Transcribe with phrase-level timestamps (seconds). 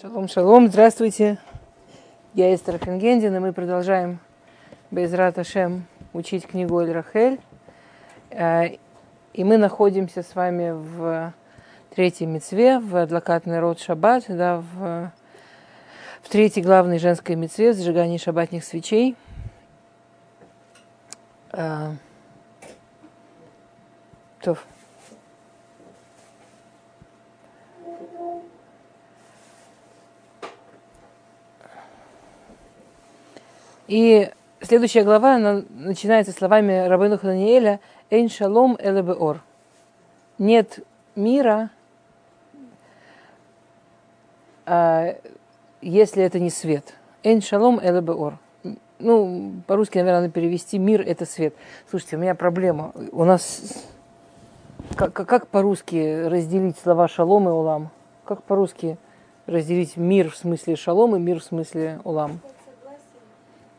[0.00, 1.38] Шалом, шалом, здравствуйте.
[2.34, 4.18] Я Эстер Фингендин, и мы продолжаем
[4.90, 7.38] Безрат Ашем учить книгу Эль Рахель.
[8.30, 8.70] Э,
[9.32, 11.32] и мы находимся с вами в
[11.94, 15.12] третьей мецве, в адвокатный род Шаббат, да, в,
[16.22, 19.14] в третьей главной женской мецве, зажигании шаббатных свечей.
[21.52, 21.92] Э,
[24.40, 24.58] то,
[33.86, 34.30] И
[34.60, 39.42] следующая глава она начинается словами Рабыну Хананиэля «Эйн шалом элебеор».
[40.38, 40.80] Нет
[41.14, 41.70] мира,
[44.64, 45.16] а,
[45.82, 46.94] если это не свет.
[47.22, 48.38] «Эйн шалом элебеор».
[48.98, 51.54] Ну, по-русски, наверное, надо перевести «мир– это свет».
[51.90, 52.92] Слушайте, у меня проблема.
[53.12, 53.84] У нас...
[54.96, 57.90] Как, как по-русски разделить слова «шалом» и «улам»?
[58.24, 58.96] Как по-русски
[59.46, 62.40] разделить мир в смысле «шалом» и мир в смысле «улам»?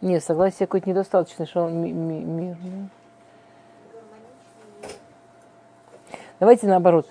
[0.01, 2.57] Нет, согласие какое-то недостаточно, что он ми- ми- мир.
[6.39, 7.07] Давайте наоборот.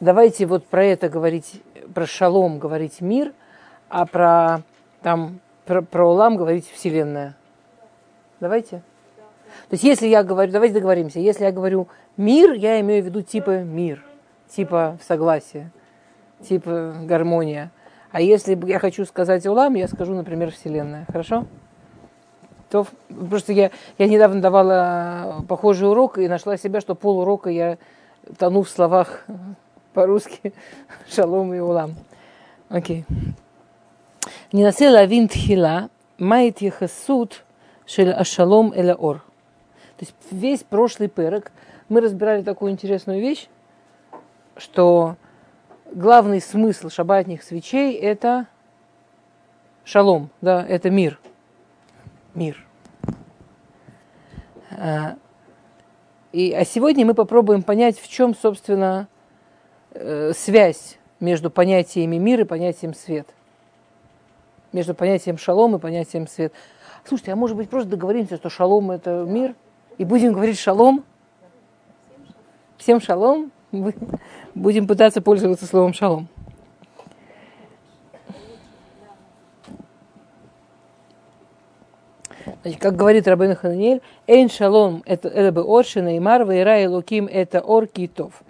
[0.00, 1.62] Давайте вот про это говорить,
[1.94, 3.32] про шалом говорить мир,
[3.88, 4.62] а про
[5.02, 7.36] там про, про улам говорить вселенная.
[8.40, 8.82] Давайте.
[9.68, 13.22] То есть если я говорю, давайте договоримся, если я говорю мир, я имею в виду
[13.22, 14.04] типа мир,
[14.48, 15.70] типа согласие,
[16.40, 17.70] типа гармония.
[18.10, 21.06] А если я хочу сказать улам, я скажу, например, вселенная.
[21.06, 21.46] Хорошо?
[22.70, 27.78] То, просто я, я недавно давала похожий урок и нашла себя, что пол урока я
[28.38, 29.26] тону в словах
[29.92, 30.54] по-русски
[31.10, 31.96] шалом и улам.
[32.68, 33.04] Окей.
[34.52, 37.44] Не насел авин тхила, майт ехасут
[37.86, 39.18] шель ашалом эля ор.
[39.96, 41.50] То есть весь прошлый перек
[41.88, 43.48] мы разбирали такую интересную вещь,
[44.56, 45.16] что
[45.92, 48.46] главный смысл шабатных свечей– это
[49.82, 51.18] шалом, да, это мир–
[52.34, 52.64] мир.
[54.70, 55.16] А,
[56.32, 59.08] и, а сегодня мы попробуем понять, в чем, собственно,
[59.92, 63.28] э, связь между понятиями мир и понятием свет.
[64.72, 66.52] Между понятием шалом и понятием свет.
[67.04, 69.54] Слушайте, а может быть просто договоримся, что шалом это мир?
[69.98, 71.04] И будем говорить шалом?
[72.78, 73.50] Всем шалом?
[74.54, 76.28] Будем пытаться пользоваться словом шалом.
[82.62, 87.60] Значит, как говорит Рабин Хананиэль, «Эйн шалом»– это бы оршина и марва, и луким– это
[87.60, 88.42] ор китов.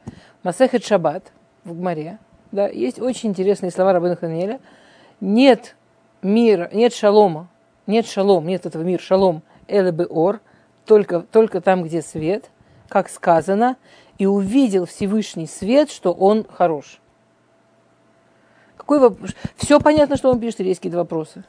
[0.43, 1.33] Масехет шаббат
[1.65, 2.19] в Гмаре,
[2.53, 4.61] да, есть очень интересные слова Рабина Хананиэля.
[5.21, 5.77] Нет
[6.23, 7.49] мира, нет шалома,
[7.87, 9.43] нет шалом, нет этого мира, шалом–
[9.93, 10.41] бы ор,
[10.85, 12.51] только, только там, где свет,
[12.89, 13.77] как сказано,
[14.19, 17.01] и увидел Всевышний свет, что он хорош.
[18.77, 19.31] Какой вопрос?
[19.57, 21.45] Все понятно, что он пишет, или вопросы?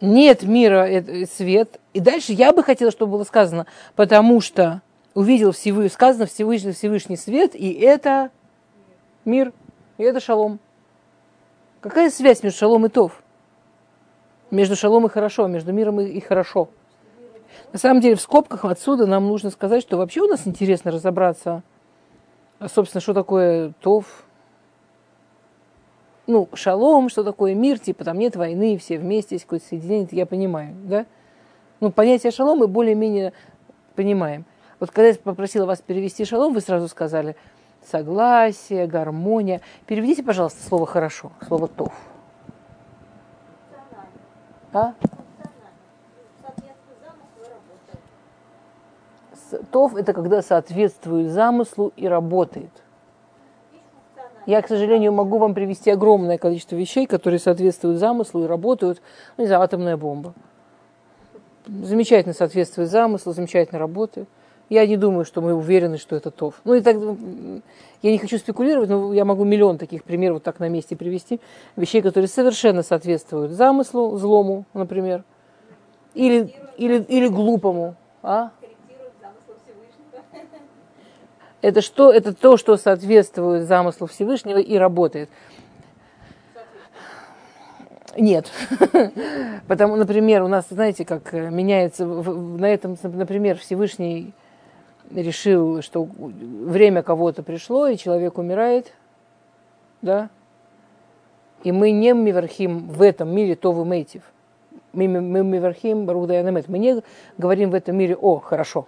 [0.00, 1.80] Нет мира, это свет.
[1.92, 4.82] И дальше я бы хотела, чтобы было сказано, потому что
[5.14, 8.30] увидел Всевышний, сказано Всевышний, Всевышний свет, и это
[9.24, 9.52] мир,
[9.98, 10.58] и это шалом.
[11.80, 13.22] Какая связь между шалом и тов?
[14.50, 16.68] Между шалом и хорошо, между миром и, хорошо.
[17.72, 21.62] На самом деле, в скобках отсюда нам нужно сказать, что вообще у нас интересно разобраться,
[22.72, 24.25] собственно, что такое тов,
[26.26, 30.26] ну, шалом, что такое мир, типа там нет войны, все вместе, есть какое-то соединение, я
[30.26, 31.06] понимаю, да?
[31.80, 33.32] Ну, понятие шалом мы более-менее
[33.94, 34.44] понимаем.
[34.80, 37.36] Вот когда я попросила вас перевести шалом, вы сразу сказали
[37.84, 39.60] согласие, гармония.
[39.86, 41.92] Переведите, пожалуйста, слово хорошо, слово тов.
[44.72, 44.94] А?
[49.70, 52.70] Тов– это когда соответствует замыслу и работает.
[54.46, 59.02] Я, к сожалению, могу вам привести огромное количество вещей, которые соответствуют замыслу и работают.
[59.36, 60.34] Ну, не знаю, атомная бомба.
[61.66, 64.28] Замечательно соответствует замыслу, замечательно работает.
[64.68, 66.60] Я не думаю, что мы уверены, что это ТОВ.
[66.64, 66.96] Ну и так,
[68.02, 71.40] я не хочу спекулировать, но я могу миллион таких примеров вот так на месте привести.
[71.76, 75.24] Вещей, которые совершенно соответствуют замыслу, злому, например.
[76.14, 77.96] Или, или, или глупому.
[78.22, 78.50] А?
[81.66, 82.12] Это что?
[82.12, 85.28] Это то, что соответствует замыслу Всевышнего и работает.
[88.16, 88.52] Нет.
[89.66, 94.32] Потому, например, у нас, знаете, как меняется, на этом, например, Всевышний
[95.12, 98.92] решил, что время кого-то пришло, и человек умирает,
[100.02, 100.30] да,
[101.64, 104.22] и мы не миверхим в этом мире то вы мейтив.
[104.92, 106.04] Мы миверхим.
[106.04, 107.02] Мы не
[107.36, 108.86] говорим в этом мире, о, хорошо,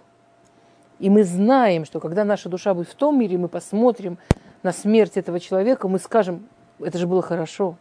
[0.99, 4.17] И мы знаем, что когда наша душа будет в том мире, мы посмотрим
[4.63, 6.47] на смерть этого человека, мы скажем,
[6.79, 7.77] это же было хорошо,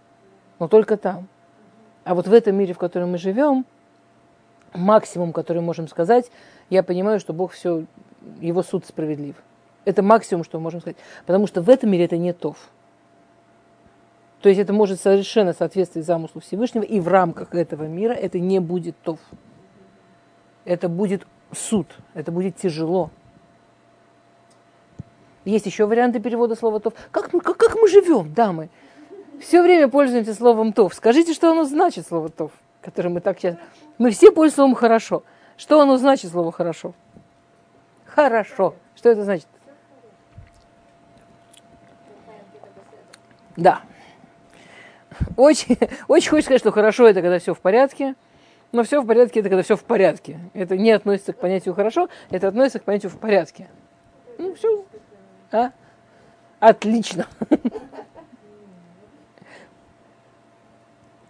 [0.58, 1.26] но только там.
[2.04, 3.66] А вот в этом мире, в котором мы живем,
[4.72, 6.30] максимум, который можем сказать,
[6.70, 7.84] я понимаю, что Бог все,
[8.40, 9.36] его суд справедлив.
[9.84, 10.96] Это максимум, что мы можем сказать.
[11.26, 12.56] Потому что в этом мире это не тов.
[14.40, 18.60] То есть это может совершенно соответствовать замыслу Всевышнего, и в рамках этого мира это не
[18.60, 19.18] будет тов.
[20.64, 23.10] Это будет суд, это будет тяжело.
[25.44, 26.92] Есть еще варианты перевода слова тов.
[27.10, 28.68] Как, как, как мы живем, дамы?
[29.40, 30.94] Все время пользуемся словом тов.
[30.94, 32.52] Скажите, что оно значит, слово тов,
[32.82, 33.60] которое мы так часто...
[33.96, 35.22] Мы все пользуемся словом хорошо.
[35.56, 36.92] Что оно значит, слово хорошо?
[38.04, 38.74] Хорошо.
[38.94, 39.46] Что это значит?
[43.56, 43.82] Да.
[45.36, 45.78] Очень,
[46.08, 48.14] очень хочется сказать, что хорошо это когда все в порядке,
[48.72, 50.38] но все в порядке это когда все в порядке.
[50.52, 53.68] Это не относится к понятию хорошо, это относится к понятию в порядке.
[54.38, 54.84] Ну, все.
[55.50, 55.70] А?
[56.60, 57.26] Отлично.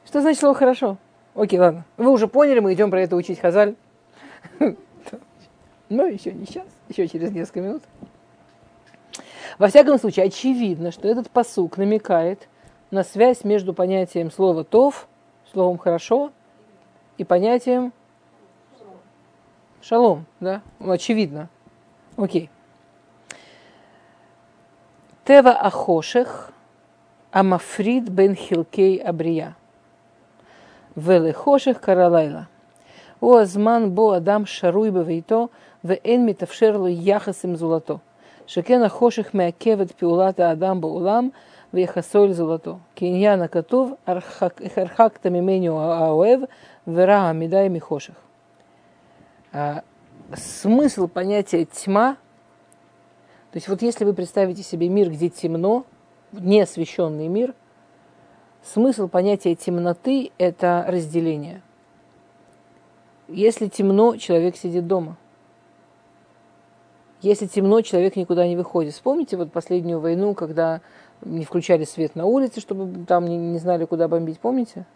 [0.06, 0.96] Что значит слово хорошо?
[1.34, 1.84] Окей, ладно.
[1.96, 3.76] Вы уже поняли, мы идем про это учить Хазаль.
[5.88, 7.82] Но еще не сейчас, еще через несколько минут.
[9.58, 12.48] Во всяком случае, очевидно, что этот посук намекает
[12.90, 15.08] на связь между понятием слова «тов»,
[15.52, 16.32] словом «хорошо»,
[17.17, 17.93] и понятием
[19.81, 20.25] «шалом».
[20.39, 20.61] Да?
[20.79, 21.49] Ну, очевидно.
[22.17, 22.49] Окей.
[25.25, 26.51] Тева Ахошех
[27.31, 29.55] Амафрид бен Хилкей Абрия.
[30.95, 32.47] Велехошех Каралайла.
[33.19, 35.47] הוא הזמן בו אדם שרוי בביתו
[35.83, 37.97] ואין מתאפשר לו יחס עם זולתו.
[38.47, 41.29] שכן החושך מעכב את פעולת האדם בעולם
[41.73, 42.77] ויחסו אל זולתו.
[42.95, 46.39] כעניין הכתוב, הרחקת ממנו האוהב
[46.88, 48.14] Вера Амида и Михоших.
[49.52, 49.82] А,
[50.34, 52.14] смысл понятия тьма,
[53.50, 55.84] то есть вот если вы представите себе мир, где темно,
[56.32, 57.54] неосвещенный мир,
[58.62, 61.60] смысл понятия темноты– это разделение.
[63.28, 65.18] Если темно, человек сидит дома.
[67.20, 68.94] Если темно, человек никуда не выходит.
[68.94, 70.80] Вспомните вот последнюю войну, когда
[71.20, 74.86] не включали свет на улице, чтобы там не знали, куда бомбить, помните?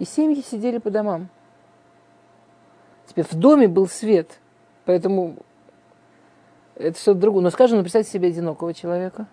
[0.00, 1.28] И семьи сидели по домам.
[3.06, 4.40] Теперь в доме был свет,
[4.84, 5.36] поэтому
[6.74, 7.44] это все другое.
[7.44, 9.28] Но скажем, ну, представьте себе одинокого человека,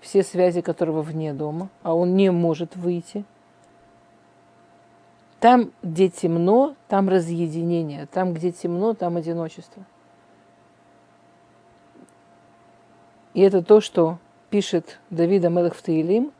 [0.00, 3.26] все связи которого вне дома, а он не может выйти–
[5.46, 8.06] там, где темно, там разъединение.
[8.06, 9.84] Там, где темно, там одиночество.
[13.34, 14.18] И это то, что
[14.48, 16.32] пишет Давид Амелах в Таилим.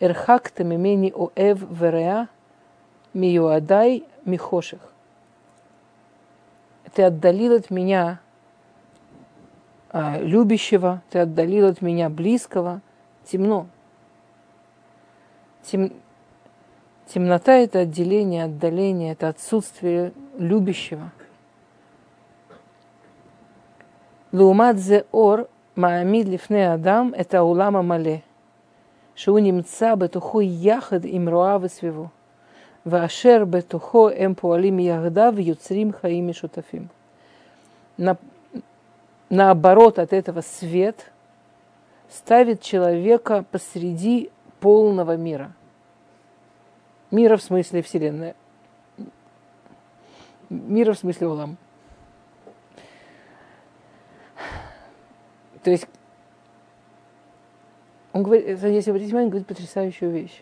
[0.00, 2.28] Эрхак тамимени оэв вереа
[3.14, 4.80] Миюадай Михоших.
[6.94, 8.20] Ты отдалил от меня
[9.90, 12.80] а, любящего, ты отдалил от меня близкого.
[13.24, 13.66] Темно.
[15.62, 15.92] Тем...
[17.06, 21.12] Темнота– это отделение, отдаление, это отсутствие любящего.
[24.32, 28.24] Лумадзе ор маамид лифне адам– это улама мале.
[29.14, 32.10] Шеу немца бетуху яхад им руавы свиву.
[32.85, 36.87] ואשר בתוכו הם פועלים יחדיו ויוצרים חיים משותפים.
[39.29, 41.11] Наоборот от этого свет
[42.09, 45.59] ставит человека посреди полного мира –
[47.11, 48.35] Мира в смысле Вселенная.
[50.49, 51.57] Мира в смысле Улам.
[55.63, 55.87] То есть,
[58.13, 60.41] он говорит, если обратить внимание, он говорит потрясающую вещь.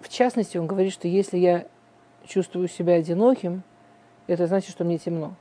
[0.00, 1.66] в частности, он говорит, что если я
[2.26, 3.62] чувствую себя одиноким,
[4.26, 5.34] это значит, что мне темно.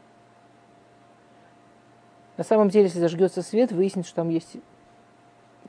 [2.37, 4.57] На самом деле, если зажгется свет, выяснится, что там есть,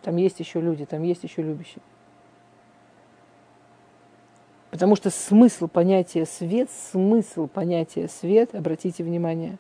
[0.03, 1.83] там есть еще люди, там есть еще любящие.
[4.71, 9.59] Потому что смысл понятия свет, смысл понятия свет, обратите внимание,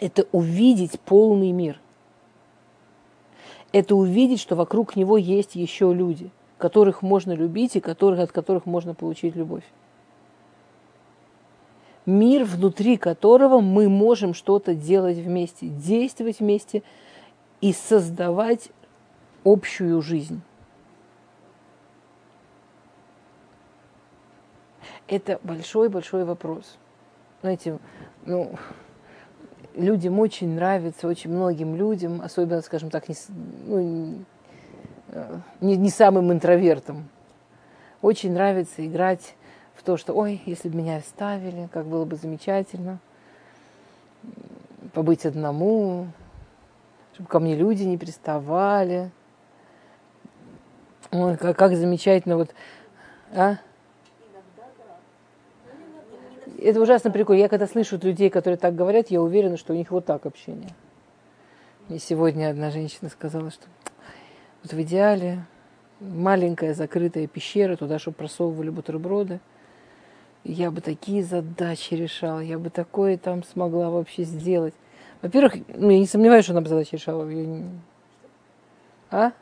[0.00, 1.80] это увидеть полный мир.
[3.72, 8.66] Это увидеть, что вокруг него есть еще люди, которых можно любить и которых, от которых
[8.66, 9.64] можно получить любовь.
[12.06, 16.82] Мир, внутри которого мы можем что-то делать вместе, действовать вместе
[17.60, 18.70] и создавать
[19.44, 20.42] общую жизнь.
[25.10, 26.78] это большой-большой вопрос.
[27.42, 27.78] Знаете,
[28.24, 28.52] ну,
[29.74, 33.16] людям очень нравится, очень многим людям, особенно, скажем так, не,
[33.66, 34.24] ну,
[35.60, 37.08] не, не самым интровертам,
[38.02, 39.34] очень нравится играть
[39.74, 42.98] в то, что, ой, если бы меня оставили, как было бы замечательно.
[44.92, 46.08] побыть одному,
[47.14, 49.10] чтобы ко мне люди не приставали.
[51.12, 52.50] Ой, как, как замечательно вот,
[53.32, 53.56] а?
[56.58, 57.40] Это ужасно прикольно.
[57.40, 60.70] Я когда слышу людей, которые так говорят, я уверена, что у них вот так общение.
[61.88, 63.66] Мне сегодня одна женщина сказала, что
[64.62, 65.44] вот в идеале
[66.00, 69.40] маленькая закрытая пещера, туда, чтобы просовывали бутерброды.
[70.44, 74.74] Я бы такие задачи решала, я бы такое там смогла вообще сделать.
[75.20, 77.28] Во-первых, ну, я не сомневаюсь, что она бы задачи решала.
[77.28, 77.64] Я не...
[79.10, 79.32] А?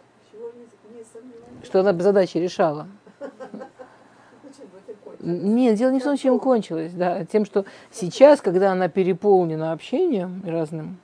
[1.62, 2.88] Что она бы задачи решала.
[5.20, 10.42] Нет, дело не в том, чем кончилось, да, тем, что сейчас, когда она переполнена общением
[10.46, 10.98] разным,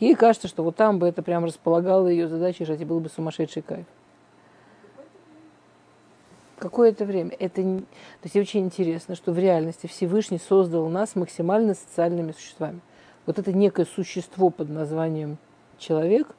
[0.00, 3.62] ей кажется, что вот там бы это прям располагало ее задачей и был бы сумасшедший
[3.62, 3.86] кайф.
[6.58, 7.30] Какое-то время.
[7.38, 7.84] Это, то
[8.24, 12.80] есть очень интересно, что в реальности Всевышний создал нас максимально социальными существами.
[13.26, 15.38] Вот это некое существо под названием
[15.78, 16.34] человек,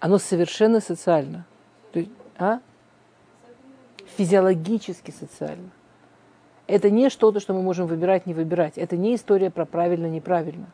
[0.00, 1.46] оно совершенно социально.
[1.92, 2.60] То есть, а?
[4.16, 5.70] Физиологически социально.
[6.66, 8.78] Это не что-то, что мы можем выбирать, не выбирать.
[8.78, 10.66] Это не история про правильно, неправильно.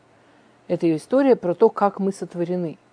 [0.69, 2.77] Это история про то, как мы сотворены–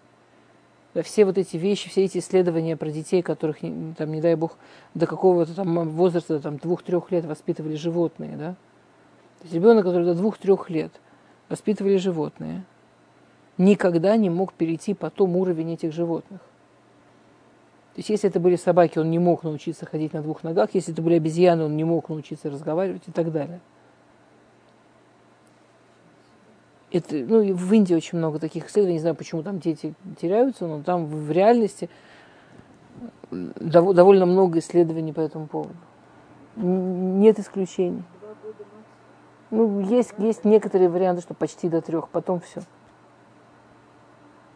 [1.02, 4.56] все вот эти вещи, все эти исследования про детей, которых, там, не дай бог,
[4.94, 8.52] до какого-то там возраста, там, двух-трех лет воспитывали животные, да?
[9.38, 10.92] То есть ребенок, который до двух-трех лет
[11.48, 12.64] воспитывали животные,
[13.58, 16.40] никогда не мог перейти потом уровень этих животных.
[17.94, 20.92] То есть если это были собаки, он не мог научиться ходить на двух ногах, если
[20.92, 23.60] это были обезьяны, он не мог научиться разговаривать и так далее.
[26.90, 30.66] Это, ну, и в Индии очень много таких исследований, не знаю, почему там дети теряются,
[30.66, 31.90] но там в реальности
[33.30, 35.74] довольно много исследований по этому поводу.
[36.56, 38.02] Нет исключений.
[39.50, 42.62] Ну, есть, есть некоторые варианты, что почти до трех, потом все.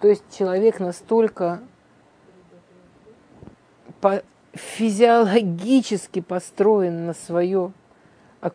[0.01, 1.61] То есть человек настолько
[4.01, 4.23] по
[4.53, 7.73] физиологически построен на свое...
[8.41, 8.51] А,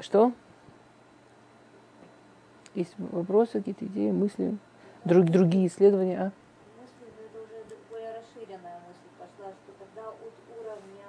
[0.00, 0.32] что?
[2.76, 4.58] Есть вопросы, какие-то идеи, мысли,
[5.06, 6.18] друг, другие исследования?
[6.18, 6.24] А?
[6.78, 11.08] Мысли, это уже более расширенная мысль пошла, что тогда от уровня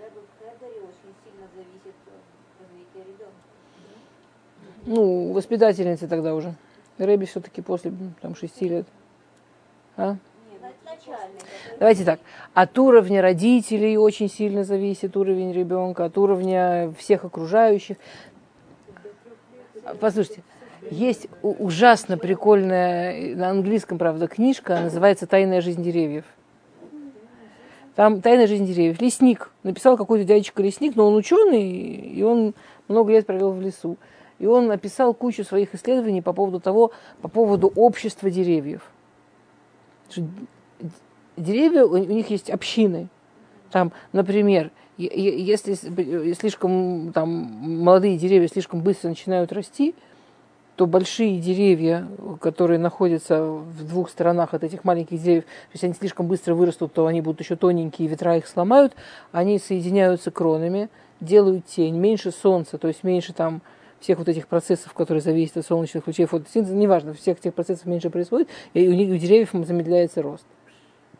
[0.00, 1.94] Рэббл Хедери очень сильно зависит
[2.58, 3.34] развитие ребенка.
[4.86, 6.54] Ну, воспитательницы тогда уже.
[6.96, 7.92] Рэби все-таки после
[8.22, 8.86] там, шести лет.
[9.98, 10.16] А?
[11.78, 12.18] Давайте так.
[12.54, 17.98] От уровня родителей очень сильно зависит уровень ребенка, от уровня всех окружающих.
[20.00, 20.42] Послушайте,
[20.90, 26.24] есть ужасно прикольная, на английском, правда, книжка, называется «Тайная жизнь деревьев».
[27.94, 29.00] Там «Тайная жизнь деревьев».
[29.00, 29.50] Лесник.
[29.62, 32.54] Написал какой-то дядечка лесник, но он ученый, и он
[32.88, 33.96] много лет провел в лесу.
[34.38, 36.90] И он написал кучу своих исследований по поводу того,
[37.22, 38.82] по поводу общества деревьев.
[41.36, 43.08] Деревья, у них есть общины.
[43.70, 45.74] Там, например, если
[46.34, 49.94] слишком там, молодые деревья слишком быстро начинают расти,
[50.76, 52.06] то большие деревья,
[52.40, 57.06] которые находятся в двух сторонах от этих маленьких деревьев, если они слишком быстро вырастут, то
[57.06, 58.94] они будут еще тоненькие, ветра их сломают,
[59.30, 60.88] они соединяются кронами,
[61.20, 63.62] делают тень, меньше солнца, то есть меньше там
[64.00, 68.10] всех вот этих процессов, которые зависят от солнечных лучей фотосинтеза, неважно, всех этих процессов меньше
[68.10, 70.44] происходит, и у, них, у деревьев замедляется рост.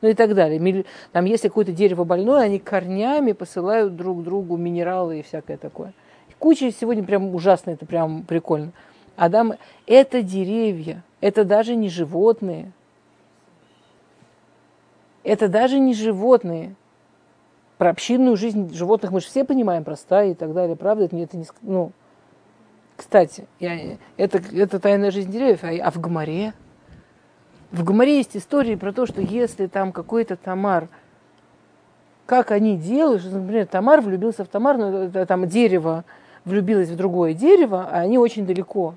[0.02, 0.84] Ну и так далее.
[1.12, 5.94] Там, если какое-то дерево больное, они корнями посылают друг другу минералы и всякое такое.
[6.38, 8.72] Куча сегодня прям ужасно, это прям прикольно.
[9.16, 9.54] Адам–
[9.86, 12.72] это деревья, это даже не животные.
[15.22, 16.74] Это даже не животные.
[17.78, 21.04] Про общинную жизнь животных мы же все понимаем, простая и так далее, правда?
[21.04, 21.92] Это, это не, ну,
[22.96, 26.54] кстати, я, это, это тайная жизнь деревьев, а, а в Гоморе?
[27.72, 30.88] В Гоморе есть истории про то, что если там какой-то Тамар,
[32.26, 36.04] как они делают, что, например, Тамар влюбился в Тамар, но там дерево
[36.44, 38.94] влюбилось в другое дерево, а они очень далеко.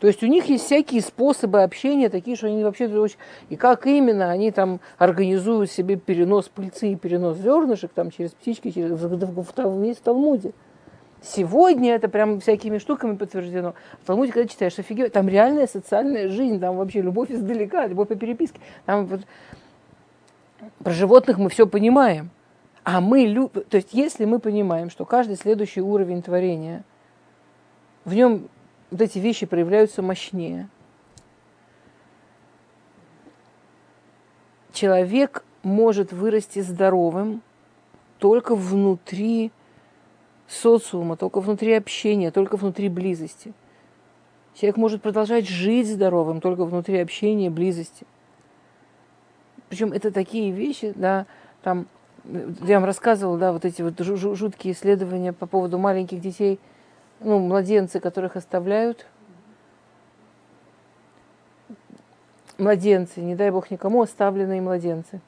[0.00, 3.16] То есть у них есть всякие способы общения, такие, что они вообще очень...
[3.48, 8.70] И как именно они там организуют себе перенос пыльцы и перенос зернышек там через птички,
[8.70, 8.92] через...
[8.92, 10.52] в, в Талмуде.
[11.20, 13.74] Сегодня это прям всякими штуками подтверждено.
[14.02, 18.14] В Талмуде, когда читаешь, офигеть, там реальная социальная жизнь, там вообще любовь издалека, любовь по
[18.14, 18.60] переписке.
[18.86, 19.22] Там вот...
[20.78, 22.30] Про животных мы все понимаем.
[22.84, 23.64] А мы любим...
[23.68, 26.84] То есть если мы понимаем, что каждый следующий уровень творения,
[28.04, 28.48] в нем
[28.90, 30.68] вот эти вещи проявляются мощнее.
[34.72, 37.42] Человек может вырасти здоровым
[38.18, 39.50] только внутри
[40.46, 43.52] социума, только внутри общения, только внутри близости.
[44.54, 48.06] Человек может продолжать жить здоровым только внутри общения, близости.
[49.68, 51.26] Причем это такие вещи, да,
[51.62, 51.86] там,
[52.24, 56.58] я вам рассказывала, да, вот эти вот жуткие исследования по поводу маленьких детей,
[57.20, 59.06] ну, младенцы, которых оставляют.
[62.58, 65.20] Младенцы, не дай бог никому, оставленные младенцы.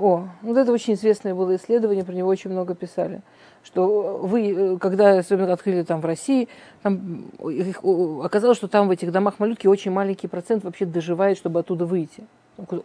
[0.00, 3.20] О, вот это очень известное было исследование, про него очень много писали.
[3.62, 6.48] Что вы, когда особенно открыли там в России,
[6.82, 7.80] там, их,
[8.24, 12.24] оказалось, что там в этих домах малютки очень маленький процент вообще доживает, чтобы оттуда выйти.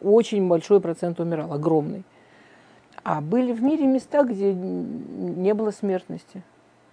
[0.01, 2.04] Очень большой процент умирал, огромный.
[3.06, 6.42] А были в мире места, где не было смертности.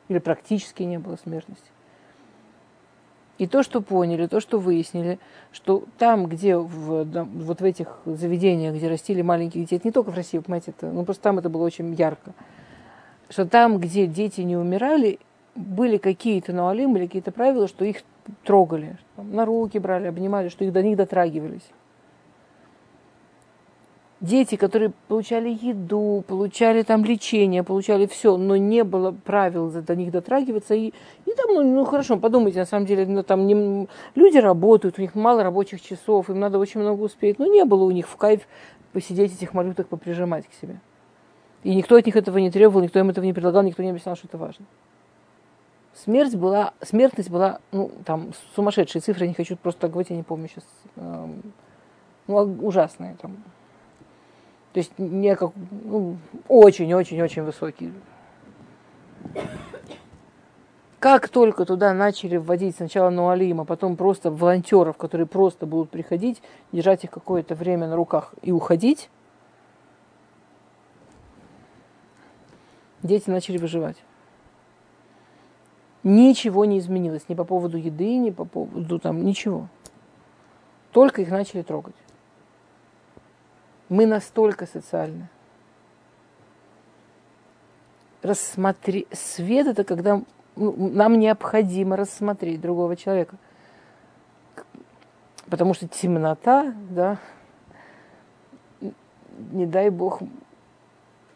[0.09, 1.65] Или практически не было смертности.
[3.39, 5.19] И то, что поняли, то, что выяснили,
[5.53, 10.11] что там, где в, вот в этих заведениях, где растили маленьких детей, это не только
[10.11, 12.35] в России, понимаете, это, ну просто там это было очень ярко,
[13.31, 15.19] что там, где дети не умирали,
[15.55, 18.03] были какие-то нуалим, были какие-то правила, что их
[18.45, 21.69] трогали, там, на руки брали, обнимали, что их до них дотрагивались
[24.23, 30.13] дети, которые получали еду, получали там лечение, получали все, но не было правил до них
[30.13, 30.75] дотрагиваться.
[30.75, 30.89] И,
[31.27, 35.03] и там, ну, ну хорошо, подумайте, на самом деле, ну, там не, люди работают, у
[35.03, 37.39] них мало рабочих часов, им надо очень много успеть.
[37.39, 38.43] Но не было у них в кайф
[38.93, 40.81] посидеть этих малюток, поприжимать к себе.
[41.65, 44.17] И никто от них этого не требовал, никто им этого не предлагал, никто не объяснял,
[44.17, 44.65] что это важно.
[45.95, 50.17] Смерть была, смертность была, ну, там, сумасшедшие цифры, я не хочу просто так говорить, я
[50.17, 50.65] не помню сейчас,
[52.27, 53.37] ну, ужасные там.
[54.73, 56.17] То есть не как, ну,
[56.49, 57.93] очень-очень-очень высокий.
[60.99, 66.41] Как только туда начали вводить сначала Нуалим, а потом просто волонтеров, которые просто будут приходить,
[66.71, 69.11] держать их какое-то время на руках и уходить,
[73.03, 73.97] дети начали выживать.
[76.05, 79.69] Ничего не изменилось ни по поводу еды, ни по поводу там ничего.
[80.93, 81.97] Только их начали трогать.
[83.93, 85.29] Мы настолько социальны.
[88.23, 89.07] Рассмотри...
[89.13, 90.23] Свет это когда
[90.57, 93.37] ну, нам необходимо рассмотреть другого человека.
[95.51, 97.19] Потому что темнота, да,
[99.51, 100.23] не дай бог,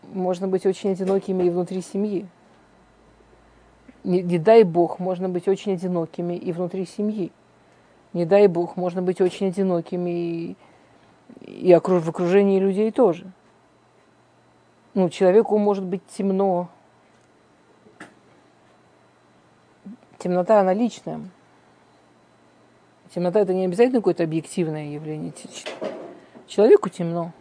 [0.05, 2.27] можно быть очень одинокими и внутри семьи.
[4.03, 7.33] Не, не дай бог, можно быть очень одинокими и внутри семьи.
[8.14, 10.57] Не дай бог, можно быть очень одинокими и
[11.40, 13.30] и окруж, в окружении людей тоже.
[14.94, 16.68] Ну, человеку может быть темно.
[20.18, 21.20] Темнота, она личная.
[23.14, 25.32] Темнота это не обязательно какое-то объективное явление.
[26.46, 27.32] Человеку темно.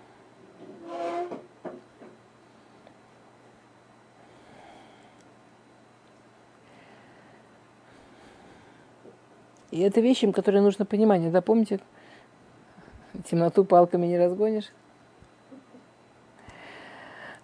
[9.71, 11.29] И это вещи, которые нужно понимать.
[11.31, 11.81] Да, помните,
[13.23, 14.71] Темноту палками не разгонишь.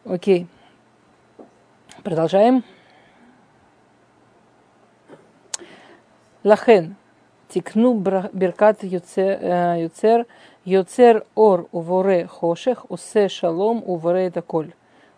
[0.05, 0.47] Окей.
[2.03, 2.63] Продолжаем.
[6.43, 6.95] Лахен.
[7.49, 10.25] Тикну беркат э, юцер,
[10.63, 14.73] юцер ор уворе хошех, усе шалом уворе это коль.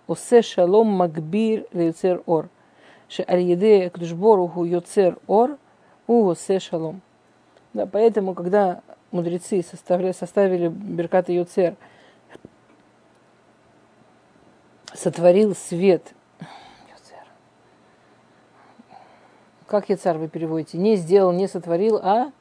[0.07, 2.49] Усе шалом магбир леюцер ор.
[3.07, 5.57] Шеальеде кдушборуху юцер ор,
[6.07, 7.01] у усе шалом.
[7.73, 8.81] Да, поэтому, когда
[9.13, 11.75] мудрецы составили, составили Беркат Юцер,
[14.93, 16.13] сотворил свет.
[19.67, 20.77] Как Яцар вы переводите?
[20.77, 22.31] Не сделал, не сотворил, а?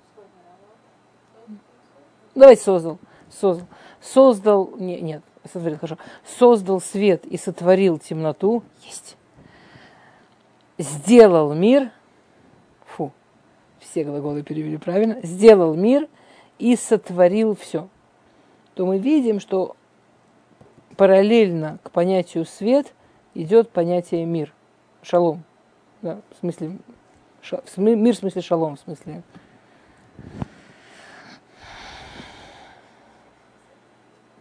[2.34, 2.98] Давайте создал.
[3.30, 3.66] Создал.
[4.02, 5.98] Создал, не, нет, сотворил, хорошо.
[6.38, 8.62] Создал свет и сотворил темноту.
[8.82, 9.16] Есть.
[10.76, 11.90] Сделал мир.
[12.84, 13.12] Фу,
[13.78, 15.18] все глаголы перевели правильно.
[15.22, 16.08] Сделал мир–
[16.62, 17.88] и сотворил все,
[18.74, 19.74] то мы видим, что
[20.96, 22.94] параллельно к понятию свет
[23.34, 24.54] идет понятие мир,
[25.02, 25.42] шалом.
[26.02, 26.78] Да, в смысле,
[27.40, 29.24] ша, мир в смысле шалом, в смысле.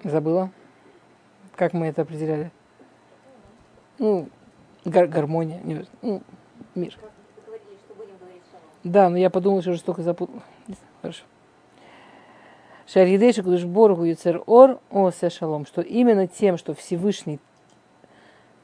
[0.03, 0.51] Забыла?
[1.55, 2.51] Как мы это определяли?
[3.97, 4.29] Ну,
[4.85, 6.21] гар гармония, не, ну,
[6.75, 6.95] мир.
[8.83, 10.43] Да, но я подумала, что жестоко запутал.
[11.01, 11.23] Хорошо.
[12.91, 17.39] Шаридейши Кудышборгу Юцер Ор Осе Шалом, что именно тем, что Всевышний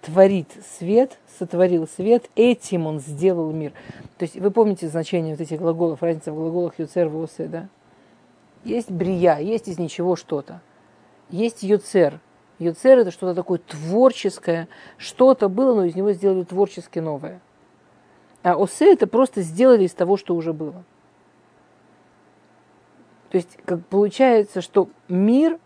[0.02, 3.72] творит свет, сотворил свет, этим он сделал мир.
[4.18, 7.70] То есть вы помните значение вот этих глаголов, разница в глаголах Юцер в Осе, да?
[8.66, 10.62] Есть брия, есть из ничего что-то.
[11.30, 12.20] Есть Юцер,
[12.60, 17.40] Юцер это что-то такое творческое, что-то было, но из него сделали творчески новое.
[18.44, 20.84] А осе это просто сделали из того, что уже было.
[23.30, 25.60] То есть, как получается, что мир,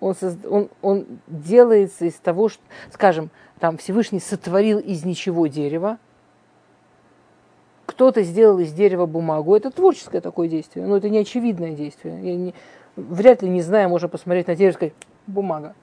[0.00, 0.14] он,
[0.48, 5.98] он, он делается из того, что, скажем, там Всевышний сотворил из ничего дерево,
[7.86, 9.56] кто-то сделал из дерева бумагу.
[9.56, 12.18] Это творческое такое действие, но это не очевидное действие.
[12.22, 12.54] Я не,
[12.96, 14.94] вряд ли, не знаю, можно посмотреть на дерево и сказать,
[15.26, 15.74] бумага.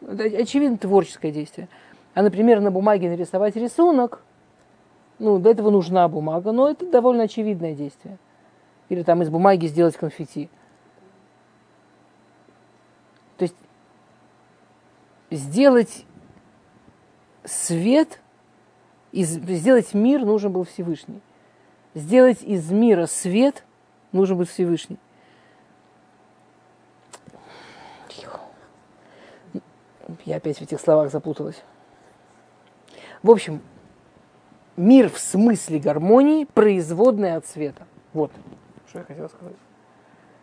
[0.00, 1.68] Это очевидно творческое действие.
[2.14, 4.22] А, например, на бумаге нарисовать рисунок,
[5.18, 8.18] ну, для этого нужна бумага, но это довольно очевидное действие.
[8.92, 10.48] Или там из бумаги сделать конфетти.
[13.38, 13.56] То есть
[15.30, 16.04] сделать
[17.44, 18.20] свет,
[19.10, 21.22] из, сделать мир нужен был Всевышний
[21.94, 23.64] сделать из мира свет,
[24.12, 24.98] нужен быть Всевышний.
[30.24, 31.62] Я опять в этих словах запуталась.
[33.22, 33.60] В общем,
[34.76, 37.86] мир в смысле гармонии производная от света.
[38.12, 38.30] Вот,
[38.92, 39.56] что я хотела сказать.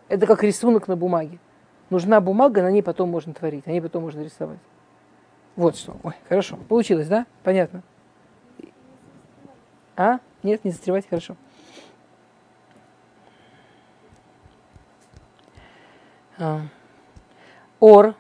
[0.08, 1.38] Это как рисунок на бумаге.
[1.92, 4.58] Нужна бумага, на ней потом можно творить, на ней потом можно рисовать.
[5.56, 5.98] Вот что.
[6.02, 6.58] Ой, хорошо.
[6.68, 7.28] Получилось, да?
[7.44, 7.84] Понятно.
[9.96, 10.20] А?
[10.42, 11.36] Нет, не застревать, хорошо.
[16.40, 16.62] А.
[17.80, 18.16] Ор,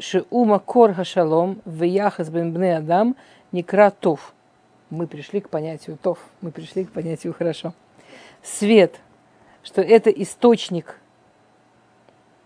[0.00, 3.14] шиума кор хашалом, вяхас бен бне адам,
[3.52, 4.34] некра тов.
[4.90, 7.74] Мы пришли к понятию тов, мы пришли к понятию хорошо.
[8.42, 9.00] Свет,
[9.62, 10.98] что это источник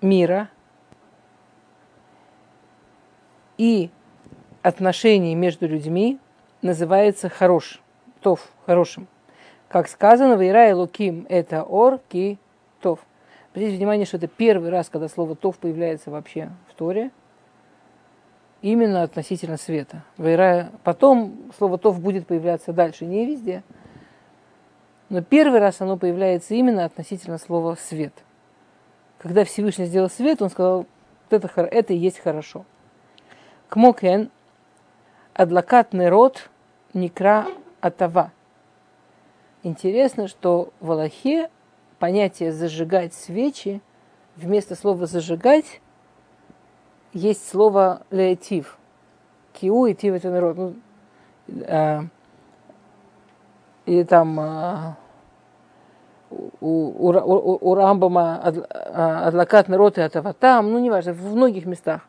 [0.01, 0.49] мира
[3.59, 3.91] и
[4.63, 6.19] отношений между людьми
[6.63, 7.81] называется хорош,
[8.21, 9.07] тов, хорошим.
[9.69, 12.39] Как сказано, Вейра Луким это ор ки
[12.81, 13.01] тов.
[13.53, 17.11] Обратите внимание, что это первый раз, когда слово тов появляется вообще в Торе,
[18.63, 20.05] именно относительно света.
[20.19, 20.71] Вейра...
[20.85, 23.63] Потом слово тов будет появляться дальше, не везде.
[25.13, 28.15] Но первый раз оно появляется именно относительно слова свет.
[29.19, 30.87] Когда Всевышний сделал свет, он сказал,
[31.29, 32.65] это, это и есть хорошо.
[33.69, 34.31] Кмокен,
[35.35, 36.49] адлакат нерот,
[36.95, 37.47] никра
[37.83, 38.33] атава.
[39.63, 41.51] Интересно, что в Аллахе
[41.99, 43.83] понятие зажигать свечи,
[44.37, 45.83] вместо слова зажигать
[47.13, 48.79] есть слово лейтив.
[49.53, 50.57] Киу и тив это народ.
[50.57, 50.75] Ну,
[51.69, 52.07] а,
[53.85, 54.97] или там а,
[56.61, 62.03] у, у, у, у Рамбама адлакат народ и атава там, ну неважно, в многих местах.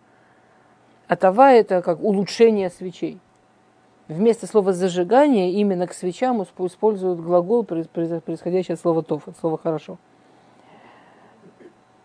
[1.07, 3.19] Атава это как улучшение свечей
[4.07, 9.97] вместо слова зажигание именно к свечам используют глагол, происходящий от слова тов, от слова хорошо.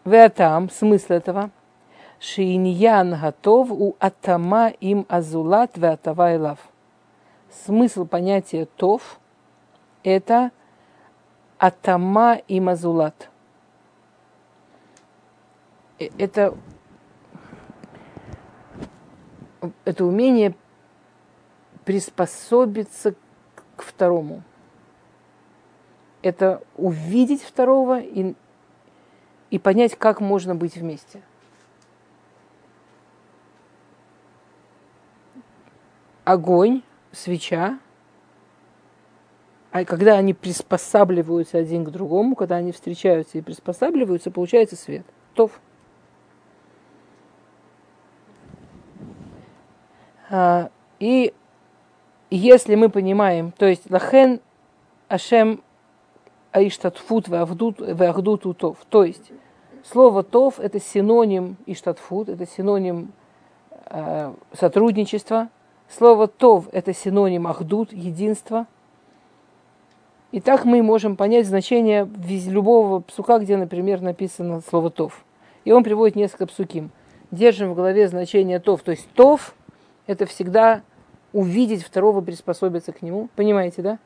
[0.04, 1.50] Веатам, смысл этого,
[2.18, 6.58] Шииньян готов у атама им азулат веатава и лав.
[7.64, 9.20] Смысл понятия тов–
[10.02, 10.50] это
[11.58, 13.28] атама им азулат.
[15.98, 16.56] Э, это,
[19.84, 20.54] это умение
[21.84, 23.14] приспособиться
[23.76, 24.42] к второму.
[26.22, 28.34] Это увидеть второго и,
[29.50, 31.22] и понять, как можно быть вместе.
[36.24, 37.78] Огонь, свеча,
[39.70, 45.04] а когда они приспосабливаются один к другому, когда они встречаются и приспосабливаются, получается свет.
[45.34, 45.60] Тов.
[50.30, 51.34] А, и
[52.30, 54.40] если мы понимаем, то есть лахен
[55.08, 55.62] ашем
[56.52, 59.32] аиштатфут вахдут утов, то есть
[59.84, 63.12] слово тов это синоним иштатфут, это синоним
[63.86, 65.48] э, сотрудничества,
[65.88, 68.66] слово тов это синоним ахдут, единства.
[70.30, 72.08] И так мы можем понять значение
[72.46, 75.24] любого псука, где, например, написано слово тов.
[75.64, 76.90] И он приводит несколько псуким.
[77.30, 79.54] Держим в голове значение тов, то есть тов
[80.06, 80.82] это всегда
[81.32, 83.28] увидеть второго, приспособиться к нему.
[83.36, 83.98] Понимаете, да?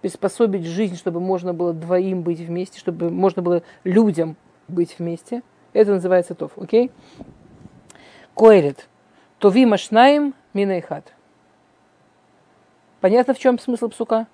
[0.00, 4.36] Приспособить жизнь, чтобы можно было двоим быть вместе, чтобы можно было людям
[4.68, 5.42] быть вместе.
[5.72, 6.92] Это называется тов, окей?
[8.36, 8.88] Коэлет.
[9.38, 11.12] Тови машнаем минайхат.
[13.00, 14.26] Понятно, в чем смысл псука?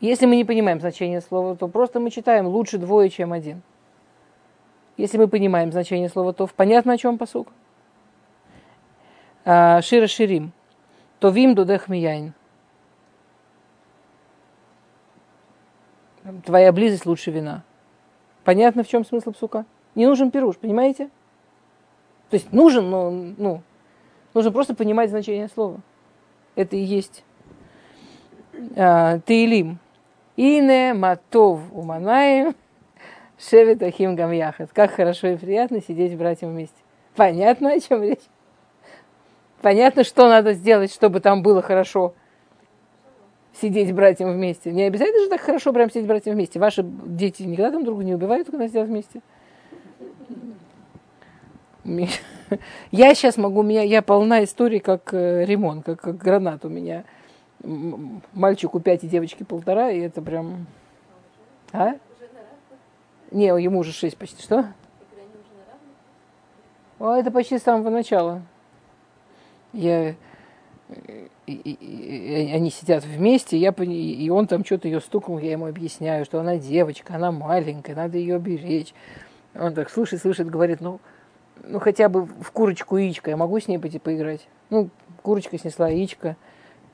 [0.00, 3.62] Если мы не понимаем значение слова, то просто мы читаем лучше двое, чем один.
[4.96, 7.48] Если мы понимаем значение слова то понятно, о чем посук?
[9.44, 10.52] А, Шира Ширим.
[11.18, 12.34] Товим дудех мияйн.
[16.44, 17.62] Твоя близость лучше вина.
[18.44, 19.64] Понятно, в чем смысл псука?
[19.94, 21.10] Не нужен пируш, понимаете?
[22.30, 23.62] То есть нужен, но ну,
[24.34, 25.80] нужно просто понимать значение слова.
[26.54, 27.24] Это и есть
[28.76, 29.78] а, Таилим.
[30.36, 32.54] Ине матов уманаем
[33.38, 34.70] шевет ахим гамьяхат.
[34.72, 36.76] Как хорошо и приятно сидеть братьям вместе.
[37.14, 38.24] Понятно, о чем речь?
[39.62, 42.14] Понятно, что надо сделать, чтобы там было хорошо
[43.60, 44.70] сидеть братьям вместе.
[44.70, 46.58] Не обязательно же так хорошо прям сидеть братьям вместе.
[46.58, 49.22] Ваши дети никогда друг друга не убивают, когда сидят вместе.
[52.90, 57.04] Я сейчас могу, меня, я полна истории, как э, ремонт, как, как гранат у меня.
[58.32, 60.66] Мальчику пять и девочке полтора, и это прям...
[61.72, 61.94] А?
[63.30, 64.42] Не, ему уже шесть почти.
[64.42, 64.72] Что?
[66.98, 68.42] О, это почти с самого начала.
[69.72, 70.14] Я
[71.46, 75.66] и, и, и, они сидят вместе, я, и он там что-то ее стукнул, я ему
[75.66, 78.94] объясняю, что она девочка, она маленькая, надо ее беречь.
[79.54, 81.00] Он так слушает, слушает, говорит, ну,
[81.64, 84.46] ну хотя бы в курочку яичко, я могу с ней пойти поиграть?
[84.70, 84.90] Ну,
[85.22, 86.36] курочка снесла яичко.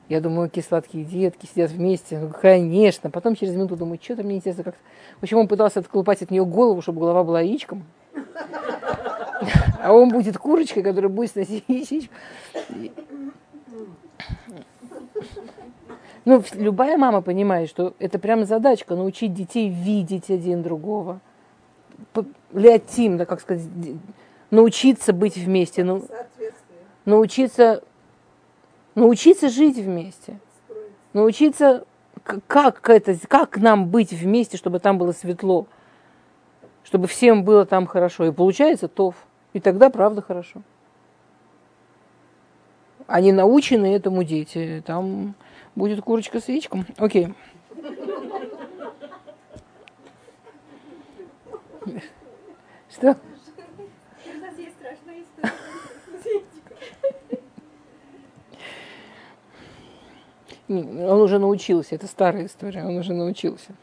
[0.09, 2.19] Я думаю, какие сладкие детки сидят вместе.
[2.19, 3.09] Ну, конечно.
[3.09, 4.81] Потом через минуту думаю, что-то мне интересно как-то.
[5.19, 7.85] В общем, он пытался отколупать от нее голову, чтобы голова была яичком.
[9.81, 12.13] А он будет курочкой, которая будет сносить яичко.
[16.25, 21.19] Ну, любая мама понимает, что это прям задачка научить детей видеть один другого.
[22.53, 23.67] Леотим, да, как сказать,
[24.51, 26.05] научиться быть вместе, ну,
[27.05, 27.83] научиться,
[28.95, 30.39] научиться жить вместе,
[31.13, 31.85] научиться,
[32.47, 35.67] как, это, как нам быть вместе, чтобы там было светло,
[36.83, 38.25] чтобы всем было там хорошо.
[38.25, 39.15] И получается тов.
[39.53, 40.61] И тогда правда хорошо.
[43.07, 44.83] Они научены этому дети.
[44.85, 45.33] Там
[45.75, 46.85] будет курочка с яичком.
[46.97, 47.33] Окей.
[52.89, 53.17] Что?
[60.69, 63.73] Он уже научился, это старая история, он уже научился.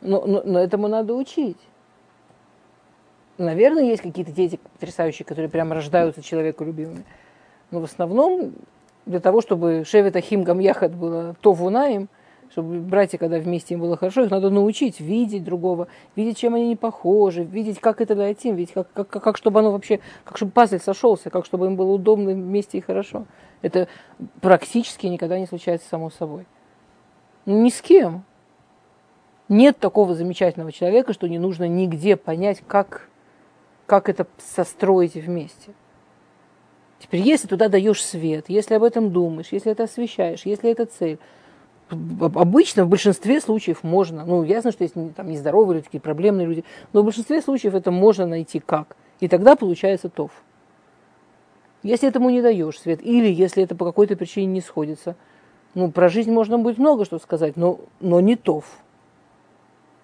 [0.00, 1.56] Но, но, но этому надо учить.
[3.38, 7.04] Наверное, есть какие-то дети потрясающие, которые прям рождаются человеколюбивыми.
[7.70, 8.52] Но в основном
[9.06, 12.08] для того, чтобы Шевет Ахим Гамьяхат было то вунаем,
[12.50, 16.68] чтобы братья, когда вместе им было хорошо, их надо научить видеть другого, видеть, чем они
[16.68, 20.36] не похожи, видеть, как это лайтим, видеть, как, как, как, как чтобы оно вообще, как
[20.36, 23.26] чтобы пазль сошелся, как чтобы им было удобно вместе и хорошо.
[23.62, 23.88] Это
[24.40, 26.46] практически никогда не случается само собой.
[27.46, 28.24] Ни с кем.
[29.48, 33.08] Нет такого замечательного человека, что не нужно нигде понять, как,
[33.86, 35.72] как это состроить вместе.
[36.98, 41.18] Теперь, если туда даешь свет, если об этом думаешь, если это освещаешь, если это цель,
[41.88, 46.64] обычно в большинстве случаев можно, ну, ясно, что есть там нездоровые люди, такие проблемные люди,
[46.92, 48.96] но в большинстве случаев это можно найти как.
[49.20, 50.30] И тогда получается тов.
[51.86, 55.16] Если этому не даешь свет, или если это по какой-то причине не сходится,
[55.74, 58.64] ну, про жизнь можно будет много что сказать, но, но не тов.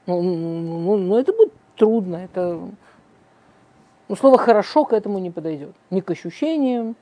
[0.06, 2.60] Ну, ну, ну, ну это будет трудно, это
[4.12, 5.74] но слово «хорошо» к этому не подойдет.
[5.88, 6.96] Ни к ощущениям,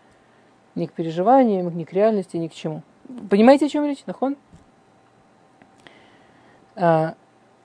[0.76, 2.82] ни к переживаниям, ни к реальности, ни к чему.
[3.28, 4.36] Понимаете, о чем речь, Нахон?
[6.76, 7.14] А,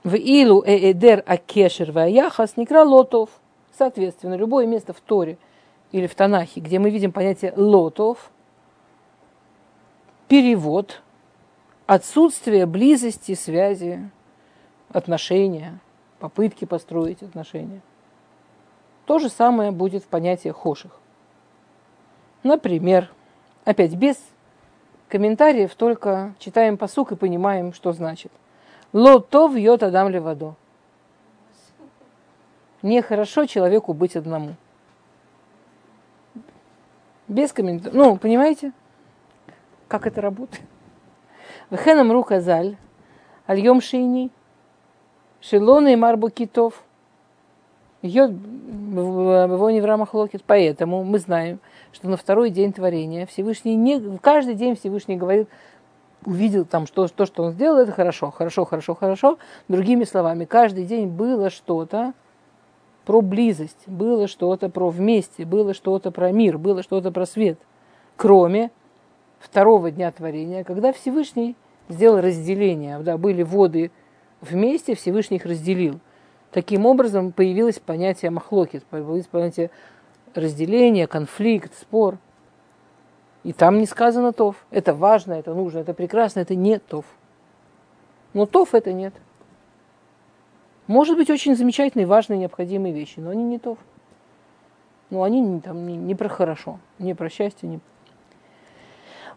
[0.04, 3.30] в илу эдер акешер ваяхас некра лотов.
[3.78, 5.38] Соответственно, любое место в Торе
[5.95, 8.31] или в Танахе, где мы видим понятие лотов,
[10.27, 11.01] перевод,
[11.86, 14.10] отсутствие близости, связи,
[14.89, 15.79] отношения,
[16.19, 17.81] попытки построить отношения–
[19.05, 20.99] то же самое будет в понятии хоших.
[22.43, 23.12] Например,
[23.63, 24.17] опять без
[25.10, 28.31] комментариев, только читаем посук и понимаем, что значит.
[28.93, 30.55] Лото вьет Адам левадо.
[32.81, 34.55] Нехорошо человеку быть одному.
[37.27, 37.95] Без комментариев.
[37.95, 38.71] Ну, понимаете,
[39.88, 40.63] как это работает?
[41.69, 42.77] Вехенам руказаль,
[43.47, 44.31] альем шейни,
[45.41, 46.83] шелоны и марбу китов–
[48.05, 50.43] ее его не в рамах локет.
[50.45, 51.59] Поэтому мы знаем,
[51.91, 55.49] что на второй день творения Всевышний не, каждый день Всевышний говорит,
[56.23, 59.38] увидел там что, то, что он сделал, это хорошо, хорошо, хорошо, хорошо.
[59.67, 62.13] Другими словами, каждый день было что-то
[63.06, 67.60] про близость, было что-то про вместе, было что-то про мир, было что-то про свет.
[68.18, 68.72] Кроме
[69.39, 71.56] второго дня творения, когда Всевышний
[71.88, 73.91] сделал разделение, да, были воды
[74.41, 76.00] вместе, Всевышний их разделил.
[76.52, 79.70] Таким образом появилось понятие махлокит, появилось понятие
[80.34, 82.18] разделения, конфликт, спор.
[83.44, 84.65] И там не сказано тов.
[84.72, 87.06] Это важно, это нужно, это прекрасно, это не тов.
[88.34, 89.13] Но тов это нет.
[90.88, 93.78] Может быть, очень замечательные, важные, необходимые вещи, но они не то.
[95.10, 97.80] Ну, они не, там, не, не про хорошо, не про счастье, не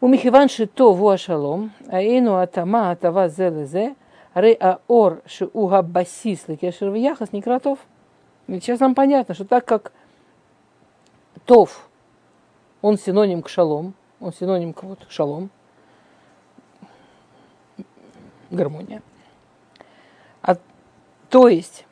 [0.00, 3.96] у Михиванши то вуашалом, а ину атама атава зелезе,
[4.34, 7.80] ры аор ши уга басис лекешер яхас некротов.
[8.46, 9.92] Сейчас нам понятно, что так как
[11.44, 11.88] тов,
[12.80, 15.50] он синоним к шалом, он синоним к вот шалом,
[18.50, 19.02] гармония–
[21.28, 21.84] то есть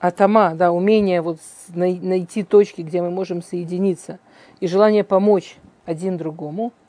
[0.00, 1.38] атама, да, умение вот
[1.68, 4.18] найти точки, где мы можем соединиться,
[4.60, 6.72] и желание помочь один другому–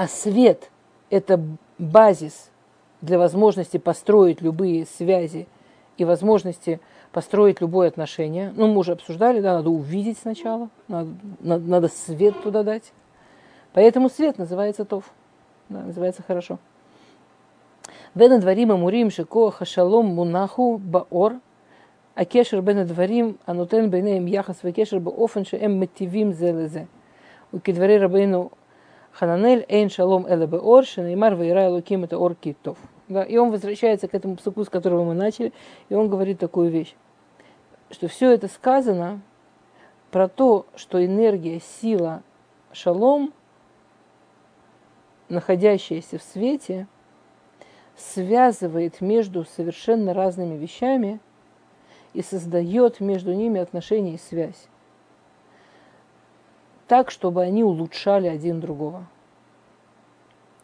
[0.00, 0.70] а свет–
[1.10, 1.38] это
[1.76, 2.50] базис
[3.02, 5.46] для возможности построить любые связи
[5.98, 6.80] и возможности
[7.12, 8.50] построить любое отношение.
[8.56, 12.94] Ну, мы уже обсуждали, да, надо увидеть сначала, надо, надо, надо свет туда дать.
[13.74, 15.04] Поэтому свет называется тов,
[15.68, 16.58] да, называется хорошо.
[18.14, 21.36] Бен Адварим Амурим Шикоха Шалом Мунаху Баор
[22.14, 26.88] Акешер Бен Адварим Анутен Бейнеем Яхас Векешер Баофен Шеем эм Метивим Зелезе
[27.52, 28.52] Укидвари Рабейну
[29.12, 32.78] Хананель Эйн Шалом Эле Беор Шенеймар Вейра Элуким Это Ор Китов.
[33.08, 35.52] Да, и он возвращается к этому псуку, с которого мы начали,
[35.88, 36.94] и он говорит такую вещь,
[37.90, 39.20] что все это сказано
[40.12, 42.22] про то, что энергия, сила,
[42.72, 43.32] шалом,
[45.28, 46.86] находящаяся в свете–
[48.00, 51.20] связывает между совершенно разными вещами
[52.14, 54.68] и создает между ними отношения и связь
[56.90, 59.06] так, чтобы они улучшали один другого.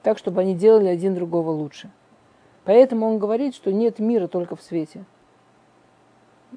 [0.03, 1.89] Так, чтобы они делали один другого лучше.
[2.65, 5.05] Поэтому он говорит, что нет мира только в свете.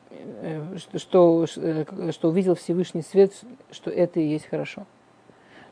[0.09, 3.31] Э, что, э, что увидел Всевышний свет,
[3.69, 4.87] что это и есть хорошо.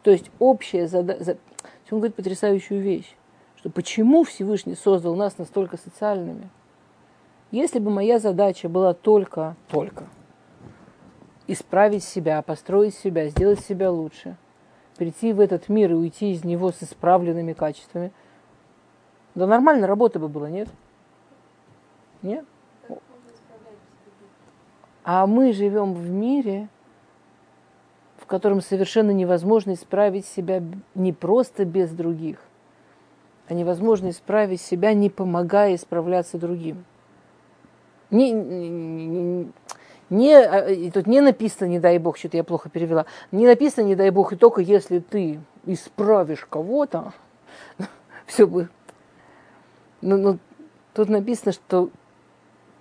[0.03, 1.39] То есть общая задача...
[1.89, 3.16] Он говорит потрясающую вещь,
[3.57, 6.49] что почему Всевышний создал нас настолько социальными?
[7.51, 10.05] Если бы моя задача была только, только
[11.47, 14.35] исправить себя, построить себя, сделать себя лучше,
[14.97, 18.11] прийти в этот мир и уйти из него с исправленными качествами.
[19.33, 20.67] Да нормально работа бы была, нет?
[22.21, 22.45] Нет?
[25.03, 26.67] А мы живем в мире,
[28.17, 30.61] в котором совершенно невозможно исправить себя
[30.95, 32.41] не просто без других,
[33.47, 36.83] а невозможно исправить себя, не помогая исправляться другим.
[38.09, 39.51] Не, не,
[40.09, 43.95] не, а, тут не написано, не дай бог, что-то я плохо перевела, не написано, не
[43.95, 47.13] дай бог, и только если ты исправишь кого-то,
[48.25, 48.71] все будет.
[50.01, 50.37] Но, но
[50.93, 51.89] тут написано, что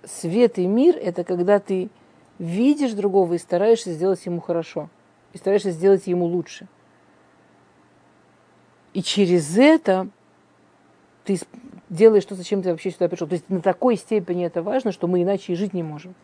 [0.03, 1.89] свет и мир– это когда ты
[2.39, 4.89] видишь другого и стараешься сделать ему хорошо,
[5.33, 6.67] и стараешься сделать ему лучше.
[8.93, 10.07] И через это
[11.27, 11.39] ты
[11.89, 13.27] делаешь то, зачем ты вообще сюда пришел.
[13.27, 16.15] То есть на такой степени это важно, что мы иначе и жить не можем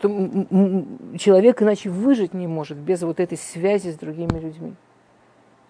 [0.00, 0.08] что
[1.18, 4.74] человек иначе выжить не может без вот этой связи с другими людьми,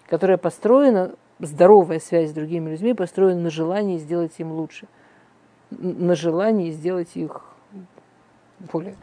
[0.07, 4.87] которая построена, здоровая связь с другими людьми, построена на желании сделать им лучше,
[5.69, 7.43] на желании сделать их
[8.71, 8.95] более,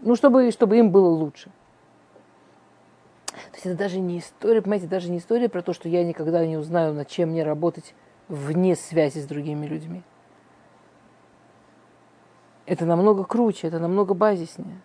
[0.00, 1.50] ну, чтобы, чтобы им было лучше.
[3.50, 6.46] То есть это даже не история, понимаете, даже не история про то, что я никогда
[6.46, 7.94] не узнаю, над чем мне работать
[8.28, 10.02] вне связи с другими людьми
[12.68, 14.78] это намного круче, это намного базиснее.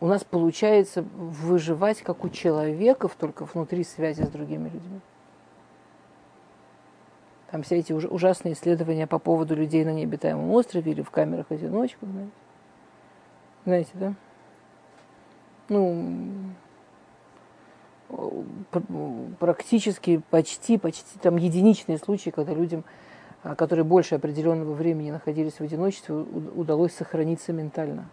[0.00, 5.00] У нас получается выживать как у человеков, только внутри связи с другими людьми.
[7.50, 12.08] Там все эти ужасные исследования по поводу людей на необитаемом острове или в камерах одиночках,
[12.08, 12.32] знаете.
[13.68, 14.14] Знаете, да?
[15.68, 16.54] Ну,
[19.38, 22.84] практически, почти, почти там единичные случаи, когда людям
[23.42, 28.08] а, которые больше определенного времени находились в одиночестве, удалось сохраниться ментально.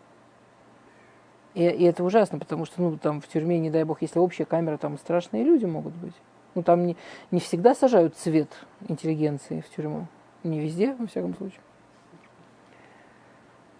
[1.54, 4.44] И, и это ужасно, потому что, ну, там в тюрьме, не дай бог, если общая
[4.44, 6.16] камера, там страшные люди могут быть.
[6.56, 6.98] Ну, там не,
[7.32, 8.50] не всегда сажают цвет
[8.90, 10.08] интеллигенции в тюрьму.
[10.44, 11.62] Не везде, во всяком случае.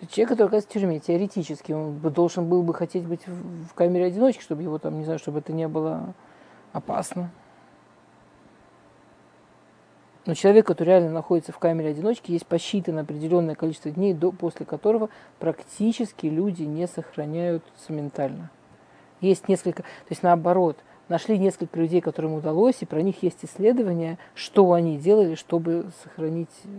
[0.10, 4.06] Человек, который оказывается в тюрьме, теоретически, он должен был бы хотеть быть в, в камере
[4.06, 6.14] одиночки, чтобы его там, не знаю, чтобы это не было
[6.74, 7.32] опасно.
[10.26, 14.66] Но человек, который реально находится в камере одиночки, есть посчитано определенное количество дней, до, после
[14.66, 18.50] которого практически люди не сохраняются ментально.
[19.22, 20.78] Есть несколько, то есть наоборот,
[21.10, 26.50] нашли несколько людей, которым удалось, и про них есть исследования, что они делали, чтобы сохранить
[26.64, 26.70] э,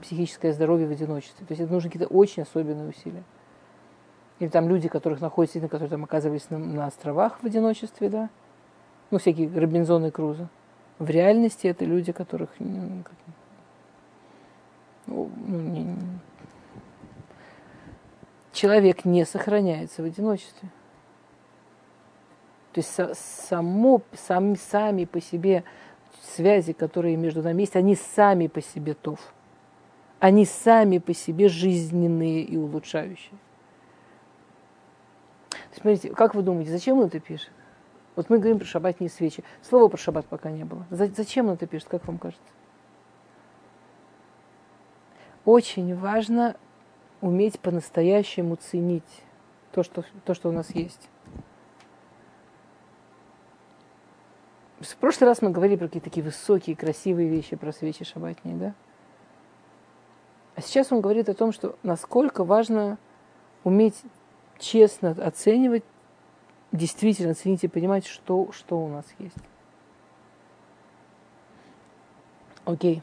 [0.00, 1.46] психическое здоровье в одиночестве.
[1.46, 3.22] То есть это нужны какие-то очень особенные усилия.
[4.38, 8.30] Или там люди, которых находятся, которые там оказывались на, на островах в одиночестве, да,
[9.10, 10.48] ну, всякие Робинзоны Круза.
[10.98, 13.02] В реальности это люди, которых ну,
[15.06, 15.96] Ну, не,
[18.52, 20.68] человек не сохраняется в одиночестве.
[22.72, 25.64] То есть само, сами, сами по себе
[26.22, 29.18] связи, которые между нами есть, они сами по себе тов.
[30.20, 33.38] Они сами по себе жизненные и улучшающие.
[35.72, 37.50] Смотрите, как вы думаете, зачем он это пишет?
[38.16, 39.42] Вот мы говорим про шаббатные свечи.
[39.62, 40.86] Слова про шаббат пока не было.
[40.90, 42.44] Зачем он это пишет, как вам кажется?
[45.46, 46.56] Очень важно
[47.22, 49.22] уметь по-настоящему ценить
[49.72, 51.08] то что, то, что у нас есть.
[54.80, 58.74] В прошлый раз мы говорили про какие-то такие высокие, красивые вещи, про свечи шабатные, да?
[60.60, 62.98] А сейчас он говорит о том, что насколько важно
[63.64, 63.94] уметь
[64.58, 65.84] честно оценивать,
[66.70, 69.36] действительно ценить и понимать, что, что у нас есть.
[72.66, 73.02] Окей.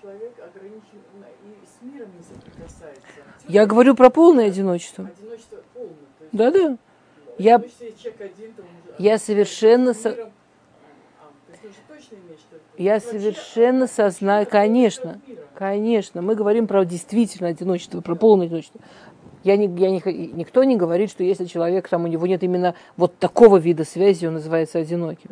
[0.00, 1.00] человек ограничен
[1.42, 3.02] и с миром не соприкасается.
[3.48, 5.10] Я говорю про полное одиночество.
[5.18, 5.96] Одиночество полное.
[6.30, 6.78] Да, да.
[7.38, 7.60] Я,
[8.98, 9.92] я совершенно...
[9.92, 10.30] Со...
[12.78, 15.20] Я совершенно сознаю, конечно,
[15.54, 18.80] конечно, мы говорим про действительно одиночество, про полное одиночество.
[19.44, 20.02] Я не, я не,
[20.32, 24.26] никто не говорит, что если человек, там у него нет именно вот такого вида связи,
[24.26, 25.30] он называется одиноким.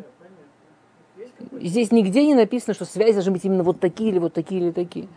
[1.60, 4.70] Здесь нигде не написано, что связи должны быть именно вот такие или вот такие или
[4.70, 5.08] такие.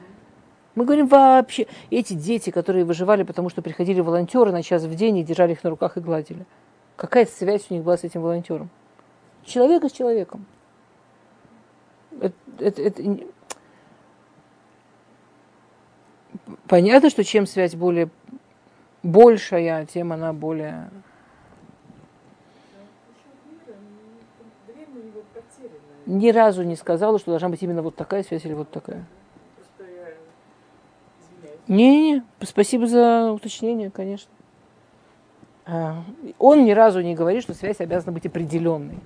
[0.76, 5.18] Мы говорим вообще, эти дети, которые выживали, потому что приходили волонтеры на час в день
[5.18, 6.46] и держали их на руках и гладили.
[6.96, 8.70] Какая связь у них была с этим волонтером?
[9.44, 10.46] Человека с человеком.
[12.22, 13.20] Это, это.
[16.68, 18.10] Понятно, что чем связь более
[19.04, 20.90] большая, тем она более
[26.08, 29.06] ни разу не сказала, что должна быть именно вот такая связь или вот такая.
[31.68, 34.32] Не-не-не, спасибо за уточнение, конечно.
[35.66, 36.02] А,
[36.40, 39.00] он ни разу не говорит, что связь обязана быть определенной.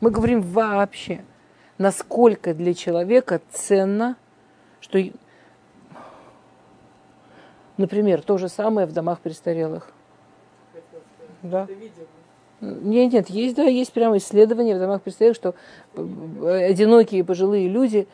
[0.00, 1.22] Мы говорим вообще,
[1.78, 4.16] насколько для человека ценно,
[4.80, 4.98] что,
[7.76, 9.92] например, то же самое в домах престарелых.
[11.42, 11.66] Да.
[12.60, 15.54] Нет, нет, есть, да, есть прямо исследования в домах престарелых, что
[15.94, 18.08] э, одинокие пожилые люди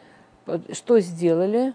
[0.72, 1.74] что сделали?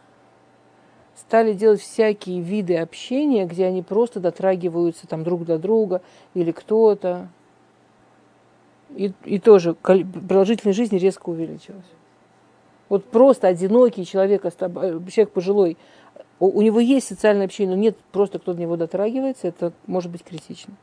[1.15, 6.01] Стали делать всякие виды общения, где они просто дотрагиваются там друг до друга
[6.33, 7.27] или кто-то.
[8.95, 11.85] И, и тоже продолжительность жизни резко увеличилась.
[12.89, 15.77] Вот просто одинокий человек, человек пожилой,
[16.39, 20.11] у, у него есть социальное общение, но нет просто кто до него дотрагивается, это может
[20.11, 20.73] быть критично.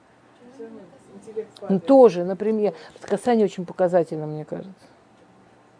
[1.68, 4.72] Ну, тоже, например, касание очень показательно, мне кажется.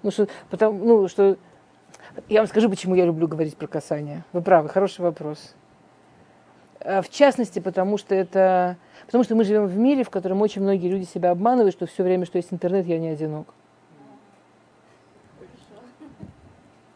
[0.02, 1.36] Ну, что, потому, ну, что,
[2.28, 4.24] я вам скажу, почему я люблю говорить про касание.
[4.32, 5.54] Вы правы, хороший вопрос.
[6.80, 10.62] А, в частности, потому что это, потому что мы живем в мире, в котором очень
[10.62, 13.46] многие люди себя обманывают, что все время, что есть интернет, я не одинок.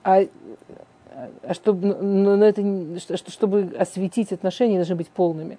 [0.03, 0.23] А,
[1.43, 2.63] а чтобы, но, но это,
[3.31, 5.59] чтобы осветить отношения, должны быть полными.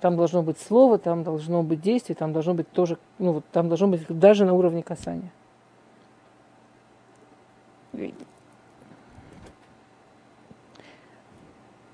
[0.00, 3.68] Там должно быть слово, там должно быть действие, там должно быть тоже, ну вот там
[3.68, 5.30] должно быть даже на уровне касания.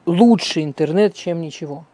[0.06, 1.86] Лучше интернет, чем ничего.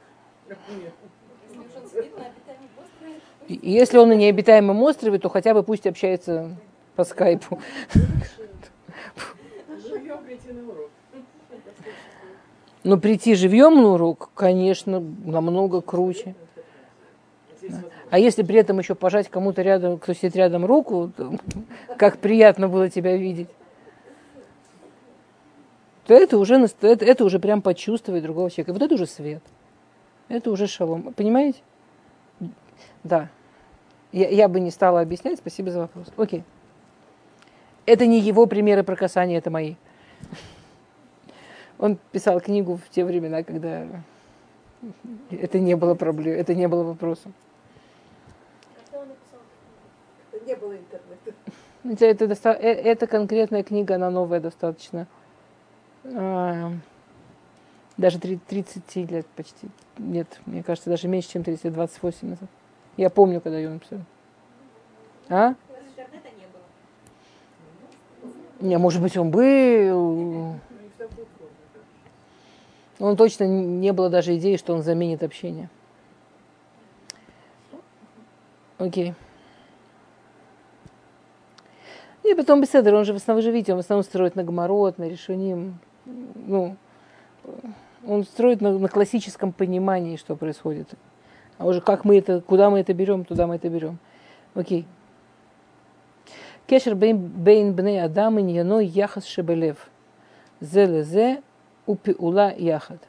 [3.51, 6.57] Если он на необитаемом острове, то хотя бы пусть общается
[6.95, 7.59] по скайпу.
[12.85, 16.37] Но прийти живьем на урок, конечно, намного круче.
[18.09, 21.35] А если при этом еще пожать кому-то рядом, кто сидит рядом руку, то,
[21.99, 23.49] как приятно было тебя видеть,
[26.07, 28.73] то это уже, это, это уже прям почувствовать другого человека.
[28.73, 29.43] Вот это уже свет.
[30.29, 31.13] Это уже шалом.
[31.15, 31.59] Понимаете?
[33.05, 33.29] Да.
[34.13, 35.39] Я, я бы не стала объяснять.
[35.39, 36.09] Спасибо за вопрос.
[36.17, 36.45] Окей.
[37.87, 39.75] Это не его примеры про касание, это мои.
[41.79, 43.87] Он писал книгу в те времена, когда
[45.31, 47.33] это не было проблемой, это не было вопросом.
[50.47, 51.35] Не было интернета.
[52.05, 52.53] Это, доста...
[52.53, 55.07] Э, это конкретная книга, она новая достаточно.
[56.05, 56.73] А,
[57.97, 59.69] даже 30 лет почти.
[59.99, 62.49] Нет, мне кажется, даже меньше, чем 30, 28 назад.
[62.97, 64.01] Я помню, когда ее написал.
[65.29, 65.55] А?
[68.61, 70.57] Не может быть, он был.
[72.99, 75.71] Он точно не было даже идеи, что он заменит общение.
[78.77, 79.15] Окей.
[82.23, 84.99] И потом беседер, он же в основном, же видите, он в основном строит на гоморот,
[84.99, 85.75] на решении,
[86.07, 86.77] ну,
[88.07, 90.89] он строит на, на классическом понимании, что происходит.
[91.61, 93.99] А уже как мы это, куда мы это берем, туда мы это берем.
[94.55, 94.87] Окей.
[96.67, 99.91] Кешер бейн бней адам и яно яхас шебелев.
[100.61, 101.43] Зе лезе
[101.85, 103.03] упиула яхад.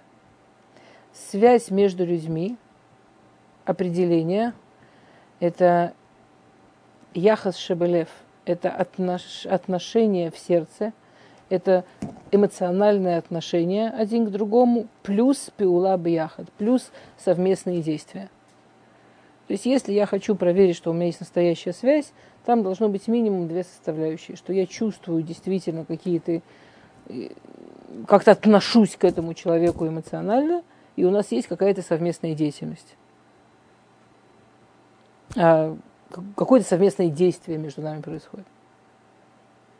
[1.13, 2.57] Связь между людьми,
[3.63, 4.51] определение,
[5.39, 5.93] это
[7.13, 8.09] яхас шебелев,
[8.43, 10.91] это отнош, отношение в сердце,
[11.47, 11.85] это
[12.31, 18.29] эмоциональное отношение один к другому, плюс пиула бияхад, плюс совместные действия.
[19.51, 22.13] То есть, если я хочу проверить, что у меня есть настоящая связь,
[22.45, 26.41] там должно быть минимум две составляющие, что я чувствую действительно какие-то,
[27.09, 27.31] э,
[28.07, 30.63] как-то отношусь к этому человеку эмоционально,
[30.95, 32.95] и у нас есть какая-то совместная деятельность.
[35.35, 35.77] А
[36.37, 38.47] какое-то совместное действие между нами происходит.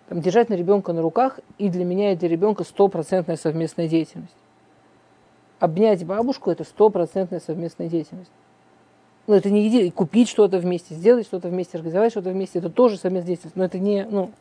[0.10, 4.36] Там, держать на ребенка на руках, и для меня и для ребенка стопроцентная совместная деятельность.
[5.62, 8.32] Обнять бабушку– это стопроцентная совместная деятельность.
[9.28, 12.98] Но это не еди, купить что-то вместе, сделать что-то вместе, организовать что-то вместе, это тоже
[12.98, 13.56] совместная деятельность.
[13.56, 14.32] Но это не, ну,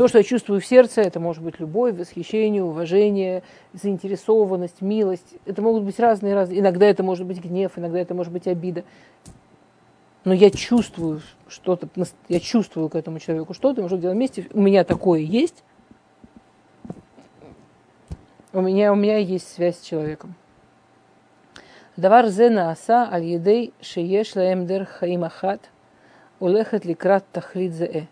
[0.00, 3.42] то, что я чувствую в сердце, это может быть любовь, восхищение, уважение,
[3.74, 5.34] заинтересованность, милость.
[5.44, 6.60] Это могут быть разные, разные.
[6.60, 8.82] Иногда это может быть гнев, иногда это может быть обида.
[10.24, 11.88] Но я чувствую что-то,
[12.30, 14.46] я чувствую к этому человеку что-то, мы что делаем вместе.
[14.54, 15.62] У меня такое есть.
[18.54, 20.34] У меня, у меня есть связь с человеком.
[22.00, 25.70] Зена аса аль едей шееш лаем дер хаим ахат
[26.38, 28.08] улехет ликрат тахлит зее.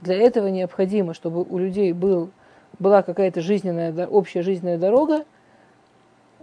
[0.00, 2.30] Для этого необходимо, чтобы у людей был,
[2.78, 5.24] была какая-то жизненная, общая жизненная дорога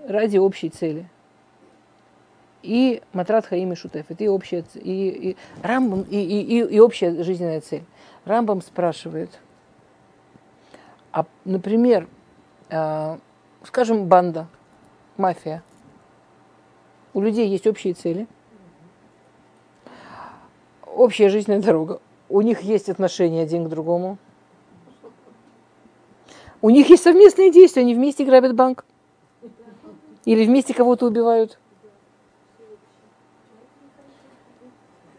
[0.08, 1.08] ради общей цели.
[2.64, 7.24] И Матрат Хаим и Шутеф, и, общая, и, и, Рамбам, и, и, и, и общая
[7.24, 7.84] жизненная цель.
[8.26, 9.30] Рамбам спрашивает,
[11.12, 12.08] а, например,
[12.70, 13.18] э,
[13.64, 14.48] скажем, банда,
[15.16, 15.64] мафия.
[17.16, 18.28] У людей есть общие цели,
[20.86, 22.00] общая жизненная дорога
[22.30, 24.18] у них есть отношения один к другому.
[26.62, 28.86] У них есть совместные действия, они вместе грабят банк.
[30.26, 31.60] Или вместе кого-то убивают.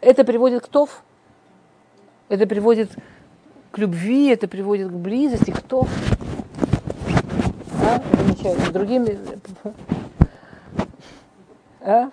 [0.01, 1.01] Это приводит к ТОВ.
[2.27, 2.91] Это приводит
[3.71, 5.87] к любви, это приводит к близости, к ТОВ.
[7.81, 8.03] А?
[8.17, 8.71] Замечательно.
[8.71, 9.17] Другими...
[11.87, 12.11] А?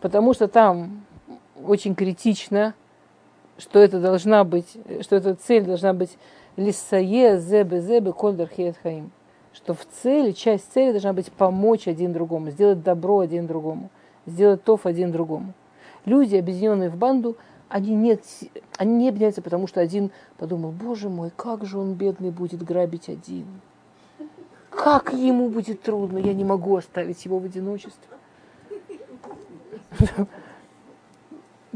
[0.00, 1.04] Потому что там
[1.64, 2.74] очень критично
[3.58, 6.16] что это должна быть, что эта цель должна быть
[6.56, 8.50] лиссае зебе зебе кольдер
[8.82, 9.10] хаим.
[9.52, 13.90] Что в цели, часть цели должна быть помочь один другому, сделать добро один другому,
[14.26, 15.54] сделать тоф один другому.
[16.04, 17.36] Люди, объединенные в банду,
[17.68, 18.22] они, нет,
[18.76, 23.08] они не объединяются, потому что один подумал, боже мой, как же он бедный будет грабить
[23.08, 23.46] один.
[24.68, 28.15] Как ему будет трудно, я не могу оставить его в одиночестве.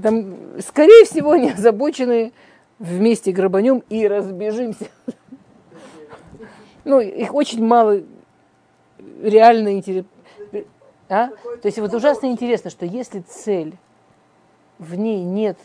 [0.02, 2.32] Там, скорее всего, они озабочены
[2.78, 4.88] вместе грабанем и разбежимся.
[6.84, 8.00] Ну, их очень мало
[9.22, 10.08] реально интересно.
[11.08, 11.28] А?
[11.28, 13.76] То есть вот ужасно интересно, что если цель,
[14.78, 15.58] в ней нет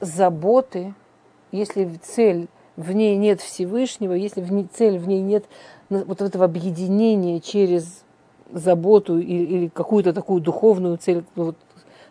[0.00, 0.94] заботы,
[1.52, 5.44] если цель, в ней нет Всевышнего, если в ней, цель, в ней нет
[5.90, 8.04] вот этого объединения через
[8.52, 11.56] заботу или, какую-то такую духовную цель, вот,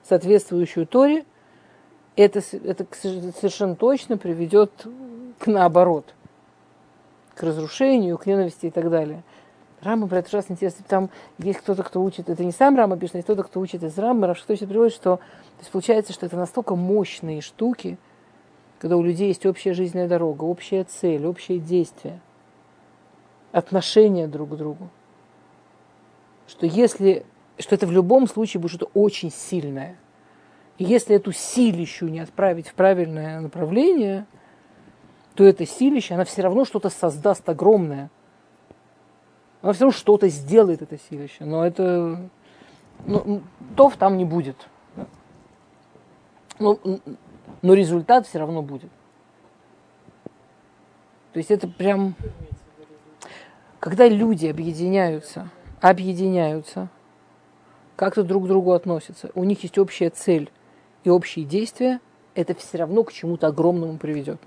[0.03, 1.25] соответствующую Торе,
[2.15, 4.71] это, это совершенно точно приведет
[5.37, 6.13] к наоборот,
[7.35, 9.23] к разрушению, к ненависти и так далее.
[9.81, 10.83] Рама это ужасно интересно.
[10.87, 13.97] Там есть кто-то, кто учит, это не сам Рама пишет, есть кто-то, кто учит из
[13.97, 17.97] Рамы, Раш кто приводит, что то есть получается, что это настолько мощные штуки,
[18.79, 22.19] когда у людей есть общая жизненная дорога, общая цель, общее действие,
[23.51, 24.89] отношения друг к другу,
[26.49, 27.25] что если
[27.59, 29.97] что это в любом случае будет что-то очень сильное.
[30.77, 34.25] И если эту силищу не отправить в правильное направление,
[35.35, 38.09] то эта силища, она все равно что-то создаст огромное.
[39.61, 41.43] Она все равно что-то сделает, это силище.
[41.43, 42.29] Но это...
[43.05, 43.41] Ну,
[43.75, 44.55] то там не будет.
[46.59, 46.79] Но,
[47.61, 48.91] но результат все равно будет.
[51.33, 52.15] То есть это прям...
[53.79, 55.49] Когда люди объединяются,
[55.81, 56.89] объединяются–
[57.99, 60.49] как-то друг к другу относятся, у них есть общая цель
[61.03, 61.99] и общие действия,
[62.33, 64.39] это все равно к чему-то огромному приведет.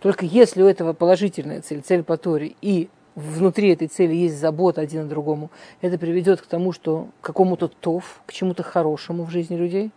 [0.00, 2.20] Только если у этого положительная цель, цель по
[2.60, 5.50] и внутри этой цели есть забота один о другому,
[5.80, 9.90] это приведет к тому, что к какому-то тов, к чему-то хорошему в жизни людей.